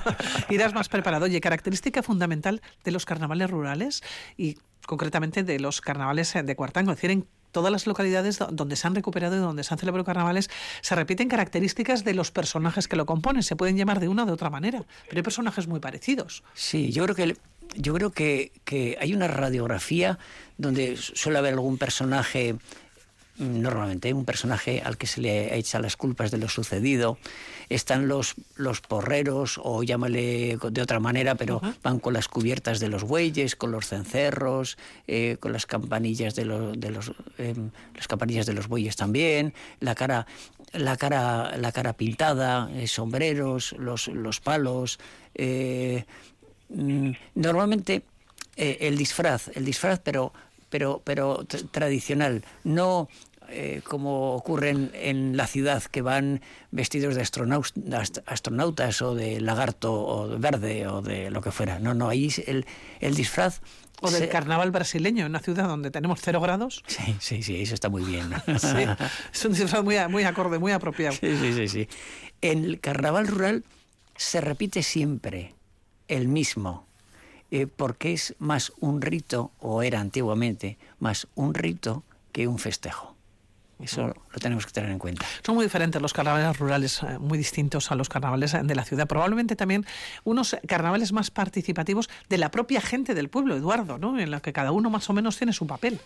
Irás 0.50 0.74
más 0.74 0.88
preparado. 0.88 1.26
Oye, 1.26 1.40
característica 1.40 2.02
fundamental 2.02 2.62
de 2.82 2.90
los 2.90 3.06
carnavales 3.06 3.48
rurales 3.48 4.02
y 4.36 4.58
concretamente 4.86 5.44
de 5.44 5.60
los 5.60 5.80
carnavales 5.80 6.34
de 6.42 6.56
Cuartango, 6.56 6.90
es 6.90 6.96
decir, 6.96 7.10
en 7.12 7.26
todas 7.52 7.72
las 7.72 7.86
localidades 7.86 8.38
donde 8.50 8.76
se 8.76 8.86
han 8.86 8.94
recuperado 8.94 9.36
y 9.36 9.38
donde 9.38 9.64
se 9.64 9.74
han 9.74 9.78
celebrado 9.78 10.04
carnavales 10.04 10.50
se 10.80 10.94
repiten 10.94 11.28
características 11.28 12.04
de 12.04 12.14
los 12.14 12.30
personajes 12.30 12.88
que 12.88 12.96
lo 12.96 13.06
componen. 13.06 13.42
Se 13.42 13.56
pueden 13.56 13.76
llamar 13.76 14.00
de 14.00 14.08
una 14.08 14.24
o 14.24 14.26
de 14.26 14.32
otra 14.32 14.50
manera, 14.50 14.84
pero 15.08 15.18
hay 15.18 15.22
personajes 15.22 15.66
muy 15.66 15.80
parecidos. 15.80 16.42
Sí, 16.54 16.92
yo 16.92 17.04
creo 17.04 17.14
que 17.14 17.36
yo 17.76 17.94
creo 17.94 18.10
que, 18.10 18.52
que 18.64 18.96
hay 19.00 19.14
una 19.14 19.28
radiografía 19.28 20.18
donde 20.58 20.96
suele 20.96 21.38
haber 21.38 21.54
algún 21.54 21.78
personaje 21.78 22.56
normalmente 23.40 24.12
un 24.12 24.24
personaje 24.24 24.82
al 24.84 24.96
que 24.96 25.06
se 25.06 25.20
le 25.20 25.56
echa 25.56 25.80
las 25.80 25.96
culpas 25.96 26.30
de 26.30 26.38
lo 26.38 26.48
sucedido. 26.48 27.18
Están 27.68 28.08
los, 28.08 28.34
los 28.56 28.80
porreros, 28.80 29.58
o 29.62 29.82
llámale 29.82 30.58
de 30.70 30.82
otra 30.82 31.00
manera, 31.00 31.36
pero 31.36 31.60
van 31.82 32.00
con 32.00 32.12
las 32.12 32.28
cubiertas 32.28 32.80
de 32.80 32.88
los 32.88 33.04
bueyes, 33.04 33.56
con 33.56 33.70
los 33.70 33.86
cencerros, 33.86 34.76
eh, 35.06 35.36
con 35.40 35.52
las 35.52 35.66
campanillas 35.66 36.34
de, 36.34 36.44
de 36.76 36.90
los 36.90 37.12
em, 37.38 37.70
las 37.94 38.08
campanillas 38.08 38.46
de 38.46 38.52
los 38.52 38.68
bueyes 38.68 38.96
también, 38.96 39.54
la 39.80 39.94
cara 39.94 40.26
la 40.72 40.96
cara 40.96 41.56
la 41.56 41.72
cara 41.72 41.94
pintada, 41.94 42.70
eh, 42.74 42.86
sombreros, 42.86 43.72
los, 43.78 44.08
los 44.08 44.40
palos. 44.40 44.98
Eh, 45.34 46.04
mm, 46.68 47.10
normalmente 47.36 48.02
el 48.56 48.98
disfraz, 48.98 49.48
el 49.54 49.64
disfraz, 49.64 50.00
pero 50.00 50.34
pero, 50.70 51.02
pero 51.04 51.44
tradicional, 51.70 52.44
no 52.64 53.08
eh, 53.52 53.80
como 53.82 54.34
ocurren 54.36 54.92
en 54.94 55.36
la 55.36 55.48
ciudad, 55.48 55.82
que 55.82 56.02
van 56.02 56.40
vestidos 56.70 57.16
de 57.16 57.22
astronautas, 57.22 59.02
o 59.02 59.14
de 59.16 59.40
lagarto 59.40 59.92
o 59.92 60.28
de 60.28 60.38
verde 60.38 60.86
o 60.86 61.02
de 61.02 61.30
lo 61.30 61.40
que 61.40 61.50
fuera. 61.50 61.80
No, 61.80 61.92
no, 61.92 62.08
ahí 62.08 62.32
el, 62.46 62.64
el 63.00 63.14
disfraz... 63.14 63.60
O 64.02 64.10
del 64.10 64.30
carnaval 64.30 64.70
brasileño, 64.70 65.26
en 65.26 65.32
una 65.32 65.40
ciudad 65.40 65.68
donde 65.68 65.90
tenemos 65.90 66.20
cero 66.22 66.40
grados. 66.40 66.82
Sí, 66.86 67.16
sí, 67.20 67.42
sí, 67.42 67.60
eso 67.60 67.74
está 67.74 67.90
muy 67.90 68.02
bien. 68.02 68.30
sí, 68.58 68.86
es 69.32 69.44
un 69.44 69.52
disfraz 69.52 69.84
muy, 69.84 69.96
muy 70.08 70.22
acorde, 70.22 70.58
muy 70.58 70.72
apropiado. 70.72 71.16
Sí, 71.16 71.36
sí, 71.36 71.52
sí, 71.52 71.68
sí. 71.68 71.88
En 72.40 72.64
el 72.64 72.80
carnaval 72.80 73.26
rural 73.26 73.64
se 74.16 74.40
repite 74.40 74.82
siempre 74.82 75.54
el 76.08 76.28
mismo, 76.28 76.86
eh, 77.50 77.66
porque 77.66 78.12
es 78.12 78.34
más 78.38 78.72
un 78.80 79.00
rito, 79.00 79.52
o 79.58 79.82
era 79.82 80.00
antiguamente, 80.00 80.78
más 80.98 81.28
un 81.34 81.54
rito 81.54 82.04
que 82.32 82.46
un 82.46 82.58
festejo. 82.58 83.16
Eso 83.82 84.08
lo 84.08 84.38
tenemos 84.40 84.66
que 84.66 84.72
tener 84.72 84.90
en 84.90 84.98
cuenta. 84.98 85.24
Son 85.42 85.54
muy 85.54 85.64
diferentes 85.64 86.00
los 86.02 86.12
carnavales 86.12 86.58
rurales, 86.58 87.02
eh, 87.02 87.18
muy 87.18 87.38
distintos 87.38 87.90
a 87.90 87.94
los 87.94 88.08
carnavales 88.08 88.54
de 88.62 88.74
la 88.74 88.84
ciudad. 88.84 89.08
Probablemente 89.08 89.56
también 89.56 89.84
unos 90.24 90.56
carnavales 90.66 91.12
más 91.12 91.30
participativos 91.30 92.10
de 92.28 92.38
la 92.38 92.50
propia 92.50 92.80
gente 92.80 93.14
del 93.14 93.28
pueblo, 93.28 93.56
Eduardo, 93.56 93.98
¿no? 93.98 94.18
en 94.18 94.30
la 94.30 94.40
que 94.40 94.52
cada 94.52 94.72
uno 94.72 94.90
más 94.90 95.08
o 95.08 95.12
menos 95.12 95.36
tiene 95.38 95.52
su 95.52 95.66
papel. 95.66 95.98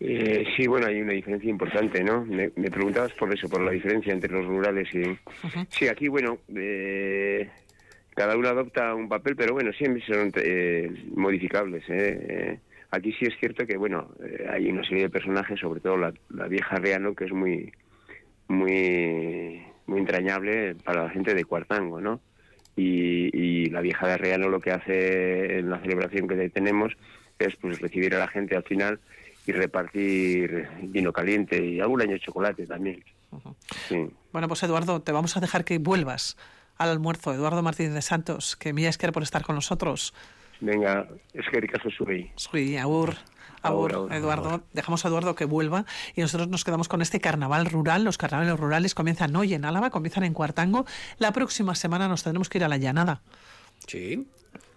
Eh, 0.00 0.44
sí, 0.56 0.66
bueno, 0.66 0.86
hay 0.86 1.00
una 1.00 1.12
diferencia 1.12 1.48
importante, 1.48 2.02
¿no? 2.02 2.24
Me, 2.24 2.50
preguntabas 2.50 3.12
por 3.12 3.32
eso, 3.32 3.48
por 3.48 3.62
la 3.62 3.70
diferencia 3.70 4.12
entre 4.12 4.30
los 4.30 4.44
rurales 4.44 4.88
y... 4.92 5.02
Sí, 5.70 5.88
aquí, 5.88 6.08
bueno, 6.08 6.38
eh, 6.54 7.48
cada 8.14 8.36
uno 8.36 8.48
adopta 8.48 8.94
un 8.94 9.08
papel, 9.08 9.36
pero 9.36 9.54
bueno, 9.54 9.72
siempre 9.72 10.02
son 10.06 10.32
modificables, 11.14 11.84
¿eh? 11.88 12.58
Aquí 12.94 13.12
sí 13.12 13.24
es 13.24 13.36
cierto 13.40 13.66
que, 13.66 13.76
bueno, 13.76 14.08
eh, 14.24 14.46
hay 14.48 14.70
una 14.70 14.84
serie 14.84 15.04
de 15.04 15.10
personajes, 15.10 15.58
sobre 15.58 15.80
todo 15.80 15.96
la, 15.96 16.12
vieja 16.46 16.76
Reano, 16.76 17.14
que 17.14 17.24
es 17.24 17.32
muy, 17.32 17.72
muy, 18.46 19.62
muy 19.86 19.98
entrañable 19.98 20.76
para 20.76 21.02
la 21.04 21.10
gente 21.10 21.34
de 21.34 21.44
Cuartango, 21.44 22.00
¿no? 22.00 22.20
Y, 22.76 23.66
la 23.70 23.80
vieja 23.80 24.06
de 24.06 24.16
Reano 24.16 24.48
lo 24.48 24.60
que 24.60 24.70
hace 24.70 25.58
en 25.58 25.70
la 25.70 25.80
celebración 25.80 26.28
que 26.28 26.48
tenemos 26.50 26.92
es 27.40 27.56
pues 27.56 27.80
recibir 27.80 28.14
a 28.14 28.20
la 28.20 28.28
gente 28.28 28.54
al 28.54 28.62
final 28.62 29.00
y 29.46 29.52
repartir 29.52 30.68
vino 30.82 31.12
caliente 31.12 31.64
y 31.64 31.80
algún 31.80 32.02
año 32.02 32.16
chocolate 32.18 32.66
también. 32.66 33.02
Bueno, 34.32 34.46
pues 34.46 34.62
Eduardo, 34.62 35.02
te 35.02 35.10
vamos 35.10 35.36
a 35.36 35.40
dejar 35.40 35.64
que 35.64 35.78
vuelvas 35.78 36.36
al 36.78 36.90
almuerzo. 36.90 37.32
Eduardo 37.32 37.62
Martínez 37.62 37.94
de 37.94 38.02
Santos, 38.02 38.56
que 38.56 38.72
mía 38.72 38.88
es 38.88 38.98
por 38.98 39.22
estar 39.22 39.42
con 39.42 39.54
nosotros. 39.54 40.14
Venga, 40.60 41.06
es 41.32 41.44
que 41.50 41.66
caso 41.66 41.90
sube. 41.90 42.32
Sí, 42.36 42.76
agur. 42.76 43.16
Agur, 43.62 44.08
Eduardo. 44.12 44.62
Dejamos 44.74 45.04
a 45.04 45.08
Eduardo 45.08 45.34
que 45.34 45.46
vuelva 45.46 45.86
y 46.14 46.20
nosotros 46.20 46.48
nos 46.48 46.64
quedamos 46.64 46.88
con 46.88 47.00
este 47.00 47.18
carnaval 47.18 47.64
rural. 47.64 48.04
Los 48.04 48.18
carnavales 48.18 48.60
rurales 48.60 48.94
comienzan 48.94 49.34
hoy 49.36 49.54
en 49.54 49.64
Álava, 49.64 49.88
comienzan 49.88 50.24
en 50.24 50.34
Cuartango. 50.34 50.84
La 51.16 51.32
próxima 51.32 51.74
semana 51.74 52.06
nos 52.06 52.22
tendremos 52.22 52.50
que 52.50 52.58
ir 52.58 52.64
a 52.64 52.68
la 52.68 52.76
llanada. 52.76 53.22
Sí. 53.86 54.26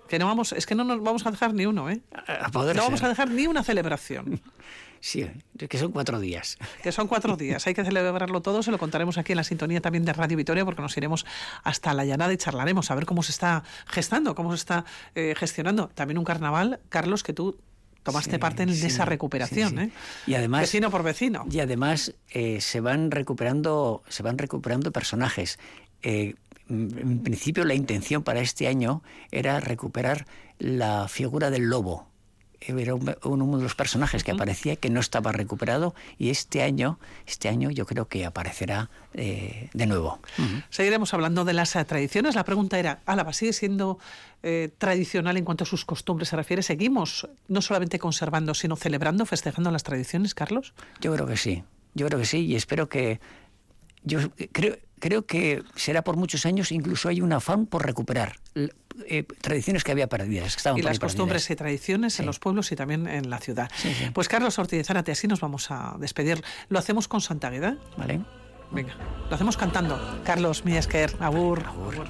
Que 0.07 0.19
no 0.19 0.25
vamos, 0.25 0.53
es 0.53 0.65
que 0.65 0.73
no 0.73 0.85
nos 0.85 1.03
vamos 1.03 1.25
a 1.25 1.31
dejar 1.31 1.53
ni 1.53 1.65
uno, 1.65 1.89
¿eh? 1.89 1.99
no 2.53 2.81
vamos 2.81 3.03
a 3.03 3.09
dejar 3.09 3.29
ni 3.29 3.45
una 3.45 3.61
celebración. 3.61 4.39
Sí, 4.99 5.27
que 5.57 5.77
son 5.77 5.91
cuatro 5.91 6.19
días. 6.19 6.57
Que 6.83 6.91
son 6.91 7.07
cuatro 7.07 7.35
días. 7.37 7.65
Hay 7.67 7.73
que 7.73 7.83
celebrarlo 7.83 8.41
todo. 8.41 8.63
Se 8.63 8.71
lo 8.71 8.77
contaremos 8.77 9.17
aquí 9.17 9.33
en 9.33 9.37
la 9.37 9.43
sintonía 9.43 9.81
también 9.81 10.05
de 10.05 10.13
Radio 10.13 10.37
Vitoria, 10.37 10.63
porque 10.65 10.81
nos 10.81 10.95
iremos 10.95 11.25
hasta 11.63 11.93
la 11.93 12.05
llanada 12.05 12.33
y 12.33 12.37
charlaremos 12.37 12.91
a 12.91 12.95
ver 12.95 13.05
cómo 13.05 13.23
se 13.23 13.31
está 13.31 13.63
gestando, 13.87 14.35
cómo 14.35 14.51
se 14.51 14.57
está 14.57 14.85
eh, 15.15 15.33
gestionando. 15.37 15.89
También 15.89 16.17
un 16.17 16.25
carnaval, 16.25 16.79
Carlos, 16.89 17.23
que 17.23 17.33
tú 17.33 17.57
tomaste 18.03 18.39
parte 18.39 18.63
en 18.63 18.69
esa 18.69 19.03
recuperación, 19.03 19.79
¿eh? 19.79 19.91
Y 20.25 20.35
además 20.35 20.61
vecino 20.61 20.89
por 20.89 21.03
vecino. 21.03 21.45
Y 21.51 21.59
además 21.59 22.13
eh, 22.29 22.61
se 22.61 22.79
van 22.79 23.11
recuperando, 23.11 24.01
se 24.07 24.23
van 24.23 24.37
recuperando 24.37 24.91
personajes. 24.93 25.59
Eh, 26.03 26.35
en 26.69 27.19
principio 27.23 27.65
la 27.65 27.73
intención 27.73 28.23
para 28.23 28.39
este 28.39 28.67
año 28.67 29.03
era 29.31 29.59
recuperar 29.59 30.25
la 30.59 31.07
figura 31.07 31.49
del 31.49 31.63
lobo 31.63 32.06
era 32.59 32.95
uno 32.95 33.57
de 33.57 33.63
los 33.63 33.75
personajes 33.75 34.23
que 34.23 34.31
aparecía 34.31 34.75
que 34.75 34.89
no 34.89 34.99
estaba 34.99 35.31
recuperado 35.31 35.93
y 36.17 36.29
este 36.29 36.63
año 36.63 36.99
este 37.25 37.49
año 37.49 37.69
yo 37.69 37.85
creo 37.85 38.07
que 38.07 38.25
aparecerá 38.25 38.89
eh, 39.13 39.69
de 39.73 39.85
nuevo. 39.85 40.19
Seguiremos 40.69 41.13
hablando 41.13 41.45
de 41.45 41.53
las 41.53 41.75
eh, 41.75 41.85
tradiciones. 41.85 42.35
La 42.35 42.43
pregunta 42.43 42.79
era 42.79 43.01
Álava 43.05 43.33
sigue 43.33 43.53
siendo 43.53 43.99
eh, 44.43 44.69
tradicional 44.77 45.37
en 45.37 45.45
cuanto 45.45 45.63
a 45.63 45.67
sus 45.67 45.85
costumbres 45.85 46.29
se 46.29 46.35
refiere 46.35 46.61
seguimos 46.61 47.27
no 47.47 47.61
solamente 47.61 47.99
conservando 47.99 48.53
sino 48.53 48.75
celebrando 48.75 49.25
festejando 49.25 49.71
las 49.71 49.83
tradiciones 49.83 50.33
Carlos 50.33 50.73
yo 51.01 51.13
creo 51.13 51.25
que 51.25 51.37
sí. 51.37 51.63
Yo 51.93 52.05
creo 52.07 52.19
que 52.19 52.25
sí 52.25 52.45
y 52.45 52.55
espero 52.55 52.89
que 52.89 53.19
yo 54.03 54.19
creo 54.51 54.77
creo 54.99 55.25
que 55.25 55.63
será 55.75 56.03
por 56.03 56.17
muchos 56.17 56.45
años, 56.45 56.71
incluso 56.71 57.09
hay 57.09 57.21
un 57.21 57.33
afán 57.33 57.65
por 57.65 57.85
recuperar 57.85 58.37
eh, 59.07 59.23
tradiciones 59.41 59.83
que 59.83 59.91
había 59.91 60.07
perdidas. 60.07 60.55
Que 60.55 60.59
estaban 60.59 60.79
y 60.79 60.81
las 60.81 60.99
costumbres 60.99 61.49
y 61.49 61.55
tradiciones 61.55 62.19
en 62.19 62.25
los 62.25 62.39
pueblos 62.39 62.71
y 62.71 62.75
también 62.75 63.07
en 63.07 63.29
la 63.29 63.39
ciudad. 63.39 63.69
Pues 64.13 64.27
Carlos 64.27 64.57
Ortiz 64.59 64.85
Zárate, 64.85 65.11
así 65.11 65.27
nos 65.27 65.39
vamos 65.39 65.69
a 65.71 65.95
despedir. 65.99 66.43
Lo 66.69 66.79
hacemos 66.79 67.07
con 67.07 67.21
Santa 67.21 67.49
Gueda. 67.49 67.77
Vale. 67.97 68.21
Venga, 68.71 68.95
lo 69.29 69.35
hacemos 69.35 69.55
cantando. 69.55 70.21
Carlos 70.25 70.65
Miesquer, 70.65 71.15
Abur. 71.19 71.63
Abur. 71.65 72.07